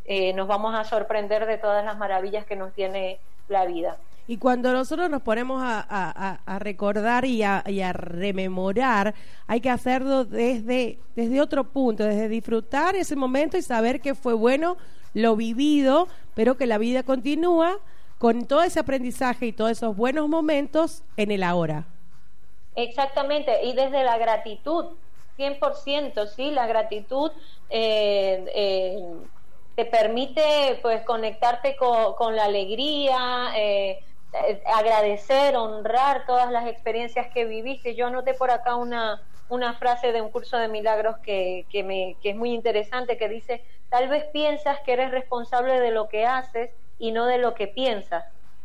eh, 0.04 0.32
nos 0.32 0.48
vamos 0.48 0.74
a 0.74 0.84
sorprender 0.84 1.46
de 1.46 1.58
todas 1.58 1.84
las 1.84 1.96
maravillas 1.96 2.44
que 2.44 2.56
nos 2.56 2.72
tiene 2.72 3.20
la 3.48 3.64
vida. 3.64 3.96
Y 4.28 4.36
cuando 4.36 4.72
nosotros 4.72 5.10
nos 5.10 5.22
ponemos 5.22 5.60
a, 5.62 6.58
recordar 6.58 7.24
y, 7.24 7.42
a, 7.42 7.92
rememorar, 7.92 9.14
hay 9.46 9.60
que 9.60 9.70
hacerlo 9.70 10.24
desde, 10.24 10.98
desde 11.16 11.40
otro 11.40 11.64
punto, 11.64 12.04
desde 12.04 12.28
disfrutar 12.28 12.94
ese 12.94 13.16
momento 13.16 13.56
y 13.56 13.62
saber 13.62 14.00
que 14.00 14.14
fue 14.14 14.34
bueno 14.34 14.76
lo 15.14 15.36
vivido, 15.36 16.08
pero 16.34 16.56
que 16.56 16.66
la 16.66 16.78
vida 16.78 17.02
continúa 17.02 17.78
con 18.18 18.46
todo 18.46 18.62
ese 18.62 18.78
aprendizaje 18.78 19.46
y 19.46 19.52
todos 19.52 19.72
esos 19.72 19.96
buenos 19.96 20.28
momentos 20.28 21.02
en 21.16 21.32
el 21.32 21.42
ahora. 21.42 21.86
Exactamente, 22.76 23.64
y 23.64 23.74
desde 23.74 24.04
la 24.04 24.16
gratitud, 24.16 24.86
100%, 25.36 26.26
sí, 26.28 26.50
la 26.50 26.66
gratitud 26.66 27.32
eh, 27.68 28.44
eh, 28.54 29.02
te 29.74 29.84
permite 29.84 30.78
pues 30.82 31.02
conectarte 31.02 31.76
con, 31.76 32.36
la 32.36 32.44
alegría, 32.44 33.52
eh, 33.56 34.00
agradecer, 34.66 35.56
honrar 35.56 36.24
todas 36.26 36.50
las 36.50 36.66
experiencias 36.66 37.28
que 37.32 37.44
viviste. 37.44 37.94
Yo 37.94 38.06
anoté 38.06 38.34
por 38.34 38.50
acá 38.50 38.76
una, 38.76 39.22
una 39.48 39.74
frase 39.74 40.12
de 40.12 40.22
un 40.22 40.30
curso 40.30 40.56
de 40.56 40.68
milagros 40.68 41.16
que, 41.22 41.66
que, 41.70 41.82
me, 41.82 42.16
que 42.22 42.30
es 42.30 42.36
muy 42.36 42.52
interesante, 42.52 43.18
que 43.18 43.28
dice, 43.28 43.64
tal 43.90 44.08
vez 44.08 44.24
piensas 44.32 44.80
que 44.80 44.94
eres 44.94 45.10
responsable 45.10 45.80
de 45.80 45.90
lo 45.90 46.08
que 46.08 46.24
haces 46.24 46.70
y 46.98 47.12
no 47.12 47.26
de 47.26 47.38
lo 47.38 47.54
que 47.54 47.68
piensas. 47.68 48.24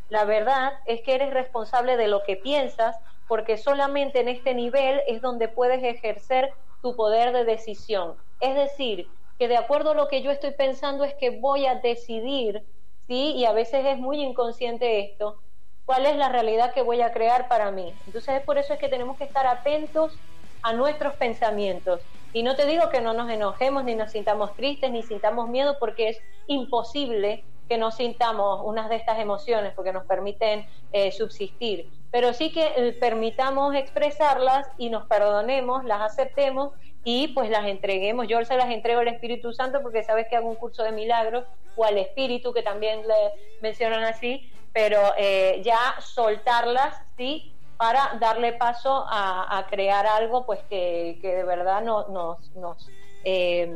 La 0.09 0.23
verdad 0.23 0.73
es 0.85 1.01
que 1.01 1.15
eres 1.15 1.33
responsable 1.33 1.97
de 1.97 2.07
lo 2.07 2.23
que 2.23 2.37
piensas 2.37 2.95
porque 3.27 3.57
solamente 3.57 4.21
en 4.21 4.29
este 4.29 4.53
nivel 4.53 5.01
es 5.07 5.21
donde 5.21 5.49
puedes 5.49 5.83
ejercer 5.83 6.53
tu 6.81 6.95
poder 6.95 7.33
de 7.33 7.43
decisión. 7.43 8.15
Es 8.39 8.55
decir, 8.55 9.09
que 9.37 9.47
de 9.47 9.57
acuerdo 9.57 9.91
a 9.91 9.95
lo 9.95 10.07
que 10.07 10.21
yo 10.21 10.31
estoy 10.31 10.51
pensando 10.51 11.03
es 11.03 11.13
que 11.15 11.31
voy 11.31 11.65
a 11.65 11.75
decidir, 11.75 12.65
¿sí? 13.07 13.33
Y 13.35 13.45
a 13.45 13.51
veces 13.51 13.85
es 13.85 13.97
muy 13.97 14.21
inconsciente 14.21 14.99
esto, 15.01 15.41
cuál 15.87 16.05
es 16.05 16.17
la 16.17 16.27
realidad 16.27 16.73
que 16.73 16.81
voy 16.81 17.01
a 17.01 17.13
crear 17.13 17.47
para 17.47 17.71
mí. 17.71 17.93
Entonces, 18.05 18.41
por 18.41 18.57
eso 18.57 18.73
es 18.73 18.79
que 18.79 18.89
tenemos 18.89 19.17
que 19.17 19.23
estar 19.23 19.47
atentos 19.47 20.19
a 20.61 20.73
nuestros 20.73 21.13
pensamientos 21.13 22.01
Y 22.33 22.43
no 22.43 22.55
te 22.57 22.65
digo 22.65 22.89
que 22.89 22.99
no 22.99 23.13
nos 23.13 23.31
enojemos, 23.31 23.85
ni 23.85 23.95
nos 23.95 24.11
sintamos 24.11 24.53
tristes, 24.55 24.91
ni 24.91 25.01
sintamos 25.01 25.47
miedo, 25.47 25.77
porque 25.79 26.09
es 26.09 26.19
imposible 26.47 27.45
que 27.69 27.77
no 27.77 27.89
sintamos 27.89 28.61
unas 28.65 28.89
de 28.89 28.97
estas 28.97 29.17
emociones, 29.17 29.73
porque 29.75 29.93
nos 29.93 30.05
permiten 30.05 30.65
eh, 30.91 31.11
subsistir. 31.13 31.89
Pero 32.11 32.33
sí 32.33 32.51
que 32.51 32.65
eh, 32.75 32.93
permitamos 32.99 33.73
expresarlas 33.73 34.67
y 34.77 34.89
nos 34.89 35.07
perdonemos, 35.07 35.85
las 35.85 36.01
aceptemos 36.01 36.73
y 37.05 37.29
pues 37.29 37.49
las 37.49 37.65
entreguemos. 37.65 38.27
Yo 38.27 38.43
se 38.43 38.57
las 38.57 38.69
entrego 38.69 38.99
al 38.99 39.07
Espíritu 39.07 39.53
Santo 39.53 39.81
porque 39.81 40.03
sabes 40.03 40.27
que 40.29 40.35
hago 40.35 40.49
un 40.49 40.55
curso 40.55 40.83
de 40.83 40.91
milagros 40.91 41.45
o 41.77 41.85
al 41.85 41.97
Espíritu, 41.97 42.53
que 42.53 42.61
también 42.61 43.07
le 43.07 43.31
mencionan 43.61 44.03
así, 44.03 44.51
pero 44.77 45.01
eh, 45.17 45.59
ya 45.65 45.95
soltarlas, 45.99 47.01
¿sí? 47.17 47.51
Para 47.77 48.15
darle 48.19 48.53
paso 48.53 49.05
a, 49.09 49.65
crear 49.71 50.05
algo 50.05 50.45
pues 50.45 50.59
que, 50.69 51.17
de 51.19 51.43
verdad 51.43 51.81
no, 51.81 52.07
nos, 52.09 52.51
nos, 52.55 52.87
eh, 53.23 53.75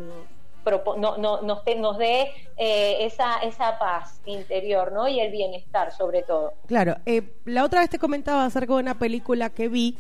no, 0.98 1.17
no, 1.17 1.41
nos, 1.41 1.63
nos 1.65 1.98
dé 1.98 2.31
eh, 2.55 2.98
esa, 3.00 3.39
esa 3.39 3.79
paz 3.79 4.22
interior 4.27 4.91
¿no? 4.91 5.08
y 5.08 5.20
el 5.20 5.31
bienestar 5.31 5.91
sobre 5.91 6.22
todo. 6.22 6.53
Claro, 6.67 6.98
la 7.46 7.63
otra 7.63 7.79
vez 7.79 7.89
te 7.89 7.98
comentaba 7.98 8.46
acerca 8.46 8.75
de 8.75 8.79
una 8.79 9.00
película 9.00 9.50
que 9.50 9.70
vi 9.70 9.98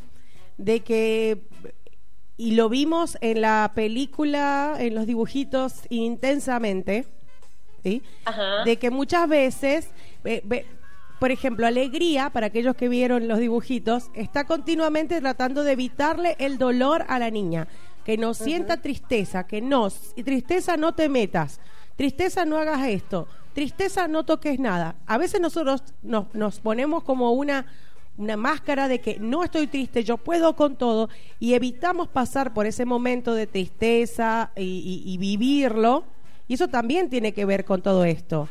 de 0.57 0.81
que 0.81 1.41
y 2.37 2.51
lo 2.51 2.69
vimos 2.69 3.17
en 3.21 3.41
la 3.41 3.71
película, 3.73 4.75
en 4.77 4.93
los 4.93 5.07
dibujitos 5.07 5.81
intensamente, 5.89 7.05
¿sí? 7.81 8.03
De 8.65 8.77
que 8.77 8.91
muchas 8.91 9.27
veces 9.27 9.89
por 11.21 11.29
ejemplo, 11.29 11.67
Alegría, 11.67 12.31
para 12.31 12.47
aquellos 12.47 12.75
que 12.75 12.89
vieron 12.89 13.27
los 13.27 13.37
dibujitos, 13.37 14.09
está 14.15 14.45
continuamente 14.45 15.21
tratando 15.21 15.63
de 15.63 15.73
evitarle 15.73 16.35
el 16.39 16.57
dolor 16.57 17.05
a 17.09 17.19
la 17.19 17.29
niña, 17.29 17.67
que 18.03 18.17
no 18.17 18.33
sienta 18.33 18.81
tristeza, 18.81 19.45
que 19.45 19.61
no, 19.61 19.87
tristeza 20.25 20.77
no 20.77 20.95
te 20.95 21.09
metas, 21.09 21.59
tristeza 21.95 22.43
no 22.43 22.57
hagas 22.57 22.87
esto, 22.87 23.27
tristeza 23.53 24.07
no 24.07 24.25
toques 24.25 24.59
nada. 24.59 24.95
A 25.05 25.19
veces 25.19 25.39
nosotros 25.39 25.83
nos, 26.01 26.33
nos 26.33 26.59
ponemos 26.59 27.03
como 27.03 27.33
una 27.33 27.67
una 28.17 28.35
máscara 28.35 28.87
de 28.87 28.99
que 28.99 29.19
no 29.19 29.43
estoy 29.43 29.67
triste, 29.67 30.03
yo 30.03 30.17
puedo 30.17 30.55
con 30.55 30.75
todo 30.75 31.07
y 31.39 31.53
evitamos 31.53 32.07
pasar 32.07 32.51
por 32.51 32.65
ese 32.65 32.83
momento 32.85 33.35
de 33.35 33.45
tristeza 33.45 34.51
y 34.55 35.17
vivirlo. 35.19 36.03
Y 36.47 36.55
eso 36.55 36.67
también 36.67 37.09
tiene 37.09 37.31
que 37.31 37.45
ver 37.45 37.63
con 37.63 37.81
todo 37.81 38.05
esto. 38.05 38.49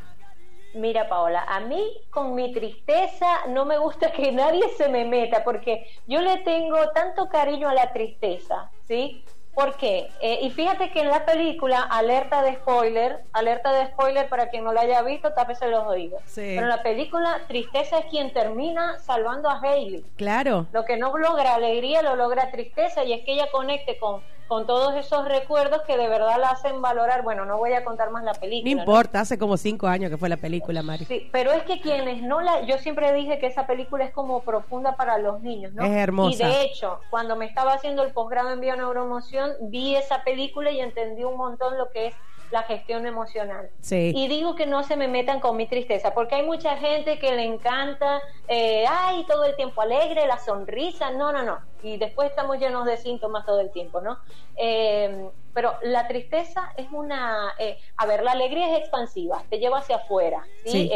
Mira, 0.75 1.09
Paola, 1.09 1.45
a 1.49 1.61
mí 1.61 2.00
con 2.11 2.35
mi 2.35 2.53
tristeza 2.53 3.47
no 3.49 3.65
me 3.65 3.79
gusta 3.79 4.12
que 4.12 4.31
nadie 4.31 4.69
se 4.77 4.89
me 4.89 5.05
meta 5.05 5.43
porque 5.43 5.87
yo 6.07 6.21
le 6.21 6.39
tengo 6.39 6.91
tanto 6.91 7.29
cariño 7.29 7.69
a 7.69 7.75
la 7.75 7.93
tristeza, 7.93 8.71
¿sí? 8.87 9.25
¿Por 9.55 9.77
qué? 9.77 10.09
Eh, 10.21 10.39
y 10.43 10.50
fíjate 10.50 10.91
que 10.91 11.00
en 11.00 11.09
la 11.09 11.27
película, 11.27 11.83
alerta 11.83 12.41
de 12.43 12.55
spoiler, 12.55 13.25
alerta 13.33 13.73
de 13.73 13.87
spoiler 13.89 14.29
para 14.29 14.49
quien 14.49 14.62
no 14.62 14.73
la 14.73 14.83
haya 14.83 15.03
visto, 15.03 15.33
tápese 15.33 15.67
los 15.69 15.87
oídos. 15.87 16.23
Pero 16.35 16.62
en 16.62 16.69
la 16.69 16.83
película, 16.83 17.43
Tristeza 17.49 17.99
es 17.99 18.07
quien 18.07 18.33
termina 18.33 18.99
salvando 19.00 19.50
a 19.50 19.61
Hailey. 19.61 20.05
Claro. 20.17 20.67
Lo 20.73 20.85
que 20.85 20.97
no 20.97 21.17
logra 21.19 21.55
alegría, 21.55 22.00
lo 22.00 22.15
logra 22.15 22.50
tristeza, 22.53 23.03
y 23.03 23.12
es 23.12 23.25
que 23.25 23.33
ella 23.33 23.50
conecte 23.50 23.99
con 23.99 24.23
con 24.50 24.66
todos 24.66 24.97
esos 24.97 25.28
recuerdos 25.28 25.83
que 25.83 25.97
de 25.97 26.09
verdad 26.09 26.37
la 26.40 26.49
hacen 26.49 26.83
valorar. 26.83 27.23
Bueno, 27.23 27.45
no 27.45 27.57
voy 27.57 27.73
a 27.73 27.85
contar 27.85 28.11
más 28.11 28.25
la 28.25 28.35
película. 28.35 28.75
No 28.75 28.80
importa, 28.80 29.21
hace 29.21 29.38
como 29.38 29.57
cinco 29.57 29.87
años 29.87 30.11
que 30.11 30.16
fue 30.16 30.28
la 30.28 30.38
película, 30.38 30.83
Mari. 30.83 31.04
Sí, 31.04 31.28
pero 31.30 31.52
es 31.52 31.62
que 31.62 31.80
quienes 31.80 32.21
no 32.21 32.40
la... 32.40 32.62
Yo 32.62 32.76
siempre 32.78 33.12
dije 33.12 33.38
que 33.38 33.47
esa 33.47 33.69
película 33.69 34.04
es 34.04 34.11
como 34.11 34.42
profunda 34.42 34.97
para 34.97 35.19
los 35.19 35.40
niños, 35.40 35.73
¿no? 35.73 35.85
Es 35.85 35.92
hermosa. 35.92 36.49
Y 36.49 36.52
de 36.52 36.62
hecho, 36.62 36.99
cuando 37.11 37.37
me 37.37 37.45
estaba 37.45 37.75
haciendo 37.75 38.02
el 38.02 38.12
posgrado 38.12 38.52
en 38.52 38.59
bioneuromoción, 38.59 39.52
vi 39.71 39.95
esa 39.95 40.25
película 40.25 40.73
y 40.73 40.80
entendí 40.80 41.23
un 41.23 41.37
montón 41.37 41.78
lo 41.78 41.88
que 41.90 42.09
es 42.09 42.14
la 42.50 42.62
gestión 42.64 43.07
emocional. 43.07 43.71
Sí. 43.80 44.12
Y 44.14 44.28
digo 44.28 44.54
que 44.54 44.66
no 44.66 44.83
se 44.83 44.97
me 44.97 45.09
metan 45.09 45.40
con 45.40 45.57
mi 45.57 45.66
tristeza, 45.66 46.12
porque 46.14 46.35
hay 46.35 46.45
mucha 46.45 46.76
gente 46.76 47.19
que 47.19 47.33
le 47.33 47.45
encanta, 47.45 48.21
eh, 48.49 48.85
ay, 48.88 49.25
todo 49.26 49.45
el 49.45 49.57
tiempo 49.57 49.83
alegre, 49.83 50.26
la 50.26 50.38
sonrisa, 50.38 51.11
no, 51.11 51.33
no, 51.33 51.42
no. 51.42 51.59
Y 51.83 51.97
después 51.97 52.30
estamos 52.30 52.59
llenos 52.59 52.85
de 52.85 52.97
síntomas 52.97 53.47
todo 53.47 53.61
el 53.61 53.71
tiempo, 53.71 54.00
¿no? 54.00 54.19
Eh, 54.57 55.30
pero 55.54 55.75
la 55.83 56.07
tristeza 56.07 56.73
es 56.76 56.87
una, 56.92 57.54
eh, 57.59 57.78
a 57.97 58.07
ver, 58.07 58.23
la 58.23 58.33
alegría 58.33 58.73
es 58.73 58.80
expansiva, 58.80 59.42
te 59.49 59.59
lleva 59.59 59.78
hacia 59.78 59.97
afuera, 59.97 60.45
¿sí? 60.64 60.90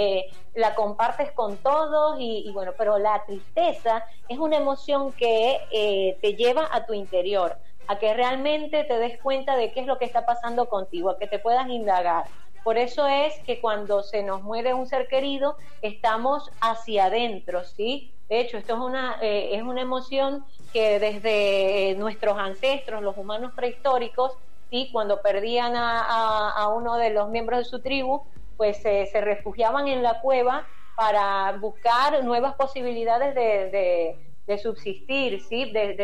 la 0.54 0.76
compartes 0.76 1.32
con 1.32 1.56
todos 1.56 2.20
y, 2.20 2.44
y, 2.46 2.52
bueno, 2.52 2.72
pero 2.78 2.98
la 2.98 3.24
tristeza 3.26 4.04
es 4.28 4.38
una 4.38 4.58
emoción 4.58 5.12
que 5.12 6.16
te 6.20 6.34
lleva 6.34 6.68
a 6.70 6.86
tu 6.86 6.94
interior 6.94 7.56
a 7.86 7.98
que 7.98 8.14
realmente 8.14 8.84
te 8.84 8.98
des 8.98 9.20
cuenta 9.20 9.56
de 9.56 9.72
qué 9.72 9.80
es 9.80 9.86
lo 9.86 9.98
que 9.98 10.04
está 10.04 10.24
pasando 10.24 10.68
contigo, 10.68 11.10
a 11.10 11.18
que 11.18 11.26
te 11.26 11.38
puedas 11.38 11.68
indagar. 11.68 12.24
Por 12.62 12.78
eso 12.78 13.06
es 13.06 13.38
que 13.40 13.60
cuando 13.60 14.02
se 14.02 14.22
nos 14.22 14.42
muere 14.42 14.72
un 14.72 14.86
ser 14.86 15.06
querido, 15.06 15.56
estamos 15.82 16.50
hacia 16.60 17.06
adentro, 17.06 17.62
¿sí? 17.64 18.10
De 18.28 18.40
hecho, 18.40 18.56
esto 18.56 18.74
es 18.74 18.80
una, 18.80 19.18
eh, 19.20 19.50
es 19.52 19.62
una 19.62 19.82
emoción 19.82 20.46
que 20.72 20.98
desde 20.98 21.94
nuestros 21.98 22.38
ancestros, 22.38 23.02
los 23.02 23.18
humanos 23.18 23.52
prehistóricos, 23.54 24.32
¿sí? 24.70 24.88
cuando 24.92 25.20
perdían 25.20 25.74
a, 25.76 26.68
uno 26.74 26.96
de 26.96 27.10
los 27.10 27.28
miembros 27.28 27.58
de 27.58 27.64
su 27.66 27.80
tribu, 27.80 28.22
pues 28.56 28.78
se 28.78 29.20
refugiaban 29.20 29.88
en 29.88 30.02
la 30.02 30.20
cueva 30.20 30.66
para 30.96 31.52
buscar 31.58 32.24
nuevas 32.24 32.54
posibilidades 32.54 33.34
de, 33.34 33.70
de 33.70 34.16
subsistir, 34.58 35.40
¿sí? 35.42 35.70
de, 35.72 35.94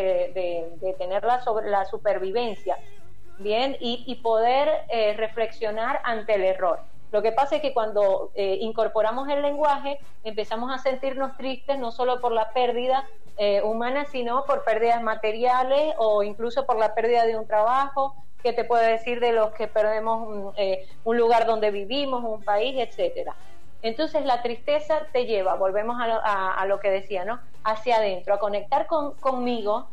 de, 0.81 0.94
tener 0.94 1.24
la, 1.24 1.42
sobre, 1.42 1.70
la 1.70 1.85
supervivencia, 1.85 2.76
¿bien? 3.38 3.76
Y, 3.81 4.14
poder 4.16 4.68
eh, 4.88 5.14
reflexionar 5.16 6.00
ante 6.05 6.35
el 6.35 6.44
error. 6.44 6.81
Lo 7.12 7.22
que 7.22 7.33
pasa 7.33 7.57
es 7.57 7.62
que 7.62 7.72
cuando 7.72 8.31
eh, 8.35 8.59
incorporamos 8.61 9.29
el 9.29 9.42
lenguaje, 9.42 9.98
empezamos 10.24 10.72
a 10.72 10.79
sentirnos 10.79 11.37
tristes 11.37 11.79
no 11.79 11.90
solo 11.90 12.20
por 12.20 12.33
la 12.33 12.50
pérdida 12.53 13.05
eh, 13.37 13.62
humana, 13.62 14.07
sino 14.07 14.44
por 14.44 14.64
pérdidas 14.64 15.03
materiales 15.03 15.94
o 15.98 16.22
incluso 16.22 16.66
por 16.66 16.79
la 16.79 16.94
pérdida 16.94 17.26
de 17.26 17.37
un 17.37 17.46
trabajo, 17.46 18.14
que 18.42 18.53
te 18.53 18.64
puede 18.64 18.92
decir 18.92 19.20
de 19.20 19.33
los 19.33 19.50
que 19.50 19.66
perdemos 19.66 20.26
un, 20.26 20.53
un 21.05 21.16
lugar 21.18 21.46
donde 21.46 21.70
vivimos, 21.70 22.24
un 22.24 22.42
país, 22.42 22.74
etcétera. 22.79 23.35
Entonces 23.83 24.25
la 24.25 24.43
tristeza 24.43 25.07
te 25.12 25.25
lleva, 25.25 25.55
volvemos 25.55 25.97
a 26.01 26.66
lo, 26.66 26.81
que 26.81 26.90
decía, 26.90 27.25
¿no? 27.25 27.40
Hacia 27.64 27.97
adentro, 27.97 28.35
a 28.35 28.38
conectar 28.38 28.87
con, 28.87 29.14
conmigo, 29.14 29.88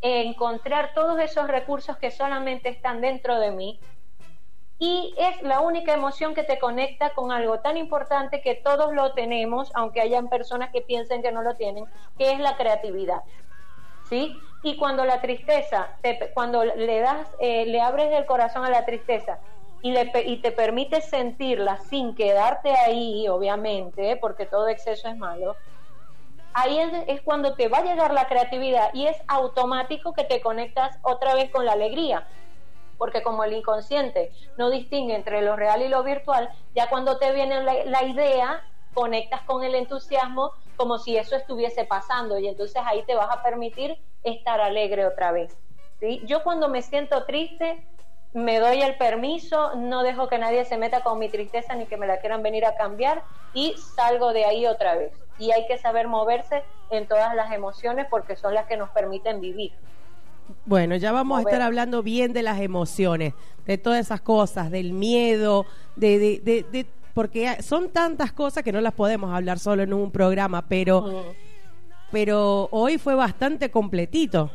encontrar 0.00 0.92
todos 0.94 1.18
esos 1.20 1.48
recursos 1.48 1.96
que 1.96 2.10
solamente 2.10 2.68
están 2.68 3.00
dentro 3.00 3.40
de 3.40 3.50
mí 3.50 3.80
y 4.78 5.12
es 5.18 5.42
la 5.42 5.60
única 5.60 5.92
emoción 5.92 6.34
que 6.34 6.44
te 6.44 6.60
conecta 6.60 7.10
con 7.10 7.32
algo 7.32 7.58
tan 7.58 7.76
importante 7.76 8.40
que 8.40 8.54
todos 8.54 8.94
lo 8.94 9.12
tenemos, 9.12 9.72
aunque 9.74 10.00
hayan 10.00 10.28
personas 10.28 10.70
que 10.70 10.82
piensen 10.82 11.20
que 11.20 11.32
no 11.32 11.42
lo 11.42 11.56
tienen, 11.56 11.84
que 12.16 12.32
es 12.32 12.38
la 12.38 12.56
creatividad. 12.56 13.22
¿Sí? 14.08 14.40
Y 14.62 14.76
cuando 14.76 15.04
la 15.04 15.20
tristeza, 15.20 15.88
cuando 16.32 16.64
le 16.64 17.00
das, 17.00 17.28
eh, 17.40 17.66
le 17.66 17.80
abres 17.80 18.12
el 18.12 18.24
corazón 18.24 18.64
a 18.64 18.70
la 18.70 18.86
tristeza 18.86 19.40
y, 19.82 20.36
te 20.42 20.52
permite 20.52 21.00
sentirla 21.00 21.76
sin 21.76 22.14
quedarte 22.14 22.70
ahí, 22.72 23.28
obviamente, 23.28 24.16
porque 24.16 24.46
todo 24.46 24.68
exceso 24.68 25.08
es 25.08 25.16
malo, 25.16 25.56
ahí 26.52 26.78
es, 27.06 27.20
cuando 27.22 27.54
te 27.54 27.68
va 27.68 27.78
a 27.78 27.84
llegar 27.84 28.12
la 28.12 28.26
creatividad 28.26 28.90
y 28.92 29.06
es 29.06 29.16
automático 29.28 30.12
que 30.12 30.24
te 30.24 30.40
conectas 30.40 30.98
otra 31.02 31.34
vez 31.34 31.50
con 31.50 31.64
la 31.64 31.72
alegría. 31.72 32.26
Porque 32.96 33.22
como 33.22 33.44
el 33.44 33.52
inconsciente 33.52 34.32
no 34.56 34.70
distingue 34.70 35.14
entre 35.14 35.40
lo 35.42 35.54
real 35.54 35.82
y 35.82 35.88
lo 35.88 36.02
virtual, 36.02 36.50
ya 36.74 36.88
cuando 36.88 37.18
te 37.18 37.32
viene 37.32 37.62
la, 37.62 37.84
la 37.84 38.02
idea, 38.02 38.64
conectas 38.92 39.42
con 39.42 39.62
el 39.62 39.76
entusiasmo 39.76 40.52
como 40.74 40.98
si 40.98 41.16
eso 41.16 41.36
estuviese 41.36 41.84
pasando 41.84 42.38
y 42.38 42.48
entonces 42.48 42.82
ahí 42.84 43.04
te 43.04 43.14
vas 43.14 43.30
a 43.30 43.42
permitir 43.42 43.96
estar 44.24 44.60
alegre 44.60 45.06
otra 45.06 45.30
vez. 45.30 45.56
¿sí? 46.00 46.22
Yo 46.24 46.42
cuando 46.42 46.68
me 46.68 46.82
siento 46.82 47.24
triste, 47.24 47.84
me 48.34 48.58
doy 48.58 48.82
el 48.82 48.96
permiso, 48.96 49.74
no 49.76 50.02
dejo 50.02 50.28
que 50.28 50.38
nadie 50.38 50.64
se 50.64 50.76
meta 50.76 51.00
con 51.00 51.18
mi 51.18 51.28
tristeza 51.28 51.74
ni 51.74 51.86
que 51.86 51.96
me 51.96 52.06
la 52.06 52.20
quieran 52.20 52.42
venir 52.42 52.64
a 52.66 52.76
cambiar 52.76 53.22
y 53.54 53.74
salgo 53.96 54.32
de 54.32 54.44
ahí 54.44 54.66
otra 54.66 54.96
vez. 54.96 55.12
Y 55.38 55.52
hay 55.52 55.66
que 55.66 55.78
saber 55.78 56.08
moverse 56.08 56.62
en 56.90 57.06
todas 57.06 57.34
las 57.34 57.52
emociones 57.52 58.06
porque 58.10 58.36
son 58.36 58.54
las 58.54 58.66
que 58.66 58.76
nos 58.76 58.90
permiten 58.90 59.40
vivir. 59.40 59.72
Bueno, 60.64 60.96
ya 60.96 61.12
vamos 61.12 61.38
a 61.38 61.42
estar 61.42 61.60
hablando 61.60 62.02
bien 62.02 62.32
de 62.32 62.42
las 62.42 62.60
emociones, 62.60 63.34
de 63.66 63.78
todas 63.78 64.00
esas 64.00 64.20
cosas, 64.20 64.70
del 64.70 64.92
miedo, 64.92 65.66
de, 65.96 66.18
de, 66.18 66.66
de, 66.70 66.86
porque 67.12 67.62
son 67.62 67.90
tantas 67.90 68.32
cosas 68.32 68.62
que 68.62 68.72
no 68.72 68.80
las 68.80 68.94
podemos 68.94 69.34
hablar 69.34 69.58
solo 69.58 69.82
en 69.82 69.92
un 69.92 70.10
programa, 70.10 70.66
pero, 70.66 71.34
pero 72.10 72.68
hoy 72.70 72.96
fue 72.96 73.14
bastante 73.14 73.70
completito 73.70 74.50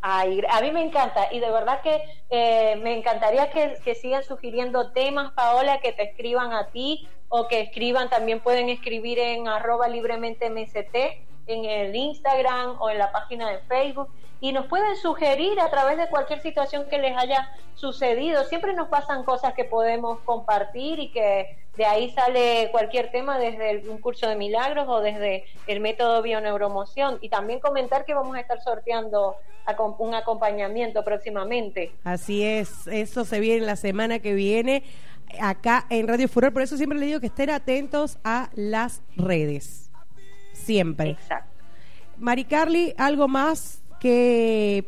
a 0.00 0.60
mí 0.60 0.70
me 0.72 0.82
encanta 0.82 1.32
y 1.32 1.40
de 1.40 1.50
verdad 1.50 1.80
que 1.82 2.02
eh, 2.30 2.76
me 2.76 2.96
encantaría 2.96 3.50
que, 3.50 3.94
sigan 3.94 4.22
sugiriendo 4.22 4.92
temas, 4.92 5.32
Paola, 5.32 5.80
que 5.80 5.92
te 5.92 6.02
escriban 6.04 6.52
a 6.52 6.68
ti 6.68 7.08
o 7.28 7.48
que 7.48 7.60
escriban, 7.60 8.08
también 8.08 8.40
pueden 8.40 8.68
escribir 8.68 9.18
en 9.18 9.48
arroba 9.48 9.88
libremente 9.88 10.48
MST 10.50 10.94
en 11.46 11.64
el 11.64 11.96
Instagram 11.96 12.76
o 12.80 12.90
en 12.90 12.98
la 12.98 13.10
página 13.10 13.50
de 13.50 13.58
Facebook 13.60 14.08
y 14.40 14.52
nos 14.52 14.66
pueden 14.66 14.94
sugerir 14.96 15.58
a 15.60 15.68
través 15.68 15.96
de 15.98 16.08
cualquier 16.08 16.40
situación 16.40 16.86
que 16.88 16.98
les 16.98 17.16
haya 17.16 17.50
sucedido. 17.74 18.44
Siempre 18.44 18.72
nos 18.74 18.88
pasan 18.88 19.24
cosas 19.24 19.54
que 19.54 19.64
podemos 19.64 20.20
compartir 20.20 21.00
y 21.00 21.10
que 21.10 21.58
de 21.76 21.86
ahí 21.86 22.10
sale 22.10 22.68
cualquier 22.70 23.10
tema 23.10 23.38
desde 23.38 23.88
un 23.88 23.98
curso 23.98 24.28
de 24.28 24.36
milagros 24.36 24.86
o 24.88 25.00
desde 25.00 25.44
el 25.66 25.80
método 25.80 26.22
bioneuromoción. 26.22 27.18
Y 27.20 27.28
también 27.30 27.60
comentar 27.60 28.04
que 28.04 28.14
vamos 28.14 28.36
a 28.36 28.40
estar 28.40 28.60
sorteando 28.60 29.36
un 29.98 30.14
acompañamiento 30.14 31.04
próximamente. 31.04 31.92
Así 32.04 32.44
es, 32.44 32.86
eso 32.86 33.24
se 33.24 33.40
viene 33.40 33.64
la 33.66 33.76
semana 33.76 34.18
que 34.18 34.34
viene 34.34 34.82
acá 35.40 35.86
en 35.90 36.08
Radio 36.08 36.28
Furor. 36.28 36.52
Por 36.52 36.62
eso 36.62 36.76
siempre 36.76 36.98
le 36.98 37.06
digo 37.06 37.20
que 37.20 37.26
estén 37.26 37.50
atentos 37.50 38.18
a 38.24 38.50
las 38.54 39.02
redes. 39.16 39.90
Siempre. 40.52 41.10
Exacto. 41.10 41.48
Mari 42.16 42.44
Carly, 42.44 42.94
¿algo 42.98 43.28
más 43.28 43.82
que, 44.00 44.84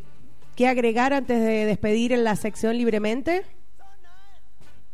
que 0.57 0.67
agregar 0.67 1.13
antes 1.13 1.41
de 1.41 1.65
despedir 1.65 2.13
en 2.13 2.25
la 2.25 2.37
sección 2.37 2.77
libremente? 2.77 3.45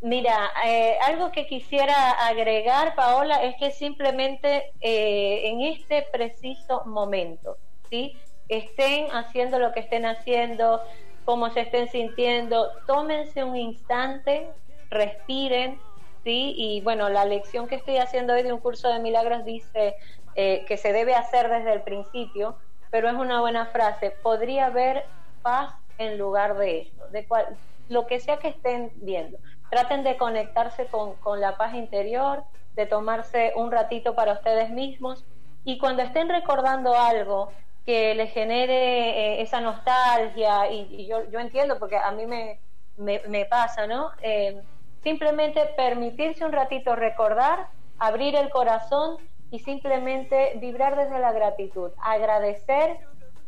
Mira, 0.02 0.50
eh, 0.66 0.96
algo 1.06 1.32
que 1.32 1.46
quisiera 1.46 2.10
agregar, 2.26 2.94
Paola, 2.94 3.42
es 3.42 3.56
que 3.56 3.70
simplemente 3.70 4.70
eh, 4.80 5.48
en 5.48 5.62
este 5.62 6.06
preciso 6.12 6.84
momento, 6.84 7.56
¿sí? 7.88 8.16
Estén 8.48 9.10
haciendo 9.12 9.58
lo 9.58 9.72
que 9.72 9.80
estén 9.80 10.06
haciendo, 10.06 10.82
como 11.24 11.50
se 11.50 11.62
estén 11.62 11.88
sintiendo, 11.88 12.70
tómense 12.86 13.42
un 13.42 13.56
instante, 13.56 14.48
respiren, 14.90 15.78
¿sí? 16.22 16.54
Y 16.56 16.80
bueno, 16.82 17.08
la 17.08 17.24
lección 17.24 17.66
que 17.66 17.74
estoy 17.74 17.98
haciendo 17.98 18.34
hoy 18.34 18.42
de 18.42 18.52
un 18.52 18.60
curso 18.60 18.88
de 18.88 19.00
milagros 19.00 19.44
dice 19.44 19.96
eh, 20.34 20.64
que 20.68 20.76
se 20.76 20.92
debe 20.92 21.14
hacer 21.14 21.48
desde 21.48 21.72
el 21.72 21.82
principio, 21.82 22.56
pero 22.90 23.08
es 23.08 23.14
una 23.14 23.40
buena 23.40 23.66
frase. 23.66 24.12
Podría 24.22 24.66
haber 24.66 25.04
paz 25.42 25.74
en 25.98 26.18
lugar 26.18 26.56
de 26.56 26.82
esto, 26.82 27.08
de 27.08 27.26
cual, 27.26 27.56
lo 27.88 28.06
que 28.06 28.20
sea 28.20 28.38
que 28.38 28.48
estén 28.48 28.92
viendo. 28.96 29.38
Traten 29.70 30.04
de 30.04 30.16
conectarse 30.16 30.86
con, 30.86 31.14
con 31.14 31.40
la 31.40 31.56
paz 31.56 31.74
interior, 31.74 32.44
de 32.74 32.86
tomarse 32.86 33.52
un 33.56 33.72
ratito 33.72 34.14
para 34.14 34.34
ustedes 34.34 34.70
mismos 34.70 35.24
y 35.64 35.78
cuando 35.78 36.02
estén 36.02 36.28
recordando 36.28 36.94
algo 36.94 37.50
que 37.86 38.16
les 38.16 38.32
genere 38.32 38.74
eh, 38.74 39.42
esa 39.42 39.60
nostalgia, 39.60 40.70
y, 40.72 41.06
yo, 41.06 41.30
yo, 41.30 41.38
entiendo 41.38 41.78
porque 41.78 41.96
a 41.96 42.10
mí 42.10 42.26
me, 42.26 42.58
me, 42.96 43.44
pasa, 43.46 43.86
¿no? 43.86 44.10
Eh, 44.20 44.60
simplemente 45.04 45.60
permitirse 45.76 46.44
un 46.44 46.50
ratito 46.50 46.96
recordar, 46.96 47.68
abrir 47.98 48.34
el 48.34 48.50
corazón 48.50 49.18
y 49.52 49.60
simplemente 49.60 50.58
vibrar 50.60 50.96
desde 50.96 51.20
la 51.20 51.32
gratitud, 51.32 51.92
agradecer 52.02 52.98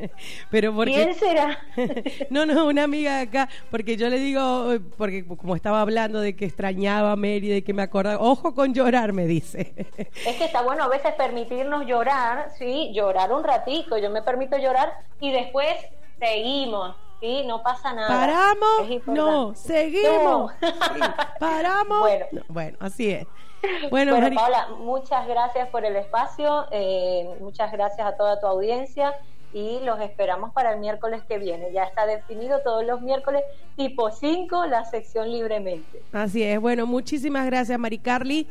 Pero 0.50 0.74
porque... 0.74 0.92
¿Quién 0.92 1.14
será? 1.14 1.58
no, 2.30 2.44
no, 2.44 2.66
una 2.66 2.82
amiga 2.82 3.16
de 3.16 3.22
acá, 3.22 3.48
porque 3.70 3.96
yo 3.96 4.08
le 4.08 4.18
digo, 4.18 4.74
porque 4.98 5.24
como 5.24 5.54
estaba 5.54 5.80
hablando 5.80 6.20
de 6.20 6.34
que 6.34 6.44
extrañaba 6.44 7.12
a 7.12 7.16
Mary, 7.16 7.48
de 7.48 7.62
que 7.62 7.72
me 7.72 7.82
acordaba, 7.82 8.20
ojo 8.20 8.52
con 8.54 8.74
llorar, 8.74 9.12
me 9.12 9.26
dice. 9.26 9.74
es 9.96 10.36
que 10.36 10.44
está 10.44 10.62
bueno 10.62 10.84
a 10.84 10.88
veces 10.88 11.14
permitirnos 11.14 11.86
llorar, 11.86 12.50
sí, 12.58 12.90
llorar 12.92 13.32
un 13.32 13.44
ratito, 13.44 13.96
yo 13.96 14.10
me 14.10 14.22
permito 14.22 14.58
llorar 14.58 14.92
y 15.20 15.30
después 15.30 15.76
seguimos 16.18 16.96
Sí, 17.20 17.44
no 17.46 17.62
pasa 17.62 17.92
nada. 17.92 18.08
¿Paramos? 18.08 19.06
No, 19.06 19.54
seguimos. 19.54 20.52
¿Paramos? 21.40 22.00
Bueno. 22.00 22.26
bueno, 22.48 22.76
así 22.80 23.10
es. 23.10 23.26
Bueno, 23.90 24.12
Paola, 24.34 24.68
muchas 24.78 25.26
gracias 25.26 25.68
por 25.70 25.84
el 25.84 25.96
espacio, 25.96 26.66
eh, 26.70 27.36
muchas 27.40 27.72
gracias 27.72 28.06
a 28.06 28.16
toda 28.16 28.38
tu 28.38 28.46
audiencia 28.46 29.14
y 29.52 29.80
los 29.80 30.00
esperamos 30.00 30.52
para 30.52 30.72
el 30.72 30.80
miércoles 30.80 31.22
que 31.26 31.38
viene. 31.38 31.72
Ya 31.72 31.84
está 31.84 32.06
definido 32.06 32.60
todos 32.60 32.84
los 32.84 33.00
miércoles, 33.00 33.42
tipo 33.76 34.10
5, 34.10 34.66
la 34.66 34.84
sección 34.84 35.30
libremente. 35.30 36.02
Así 36.12 36.42
es. 36.42 36.60
Bueno, 36.60 36.86
muchísimas 36.86 37.46
gracias, 37.46 37.78
Mari 37.78 37.98
Carly. 37.98 38.48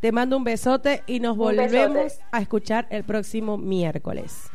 Te 0.00 0.12
mando 0.12 0.36
un 0.36 0.44
besote 0.44 1.02
y 1.06 1.20
nos 1.20 1.36
volvemos 1.36 2.20
a 2.30 2.40
escuchar 2.40 2.86
el 2.90 3.04
próximo 3.04 3.56
miércoles. 3.56 4.50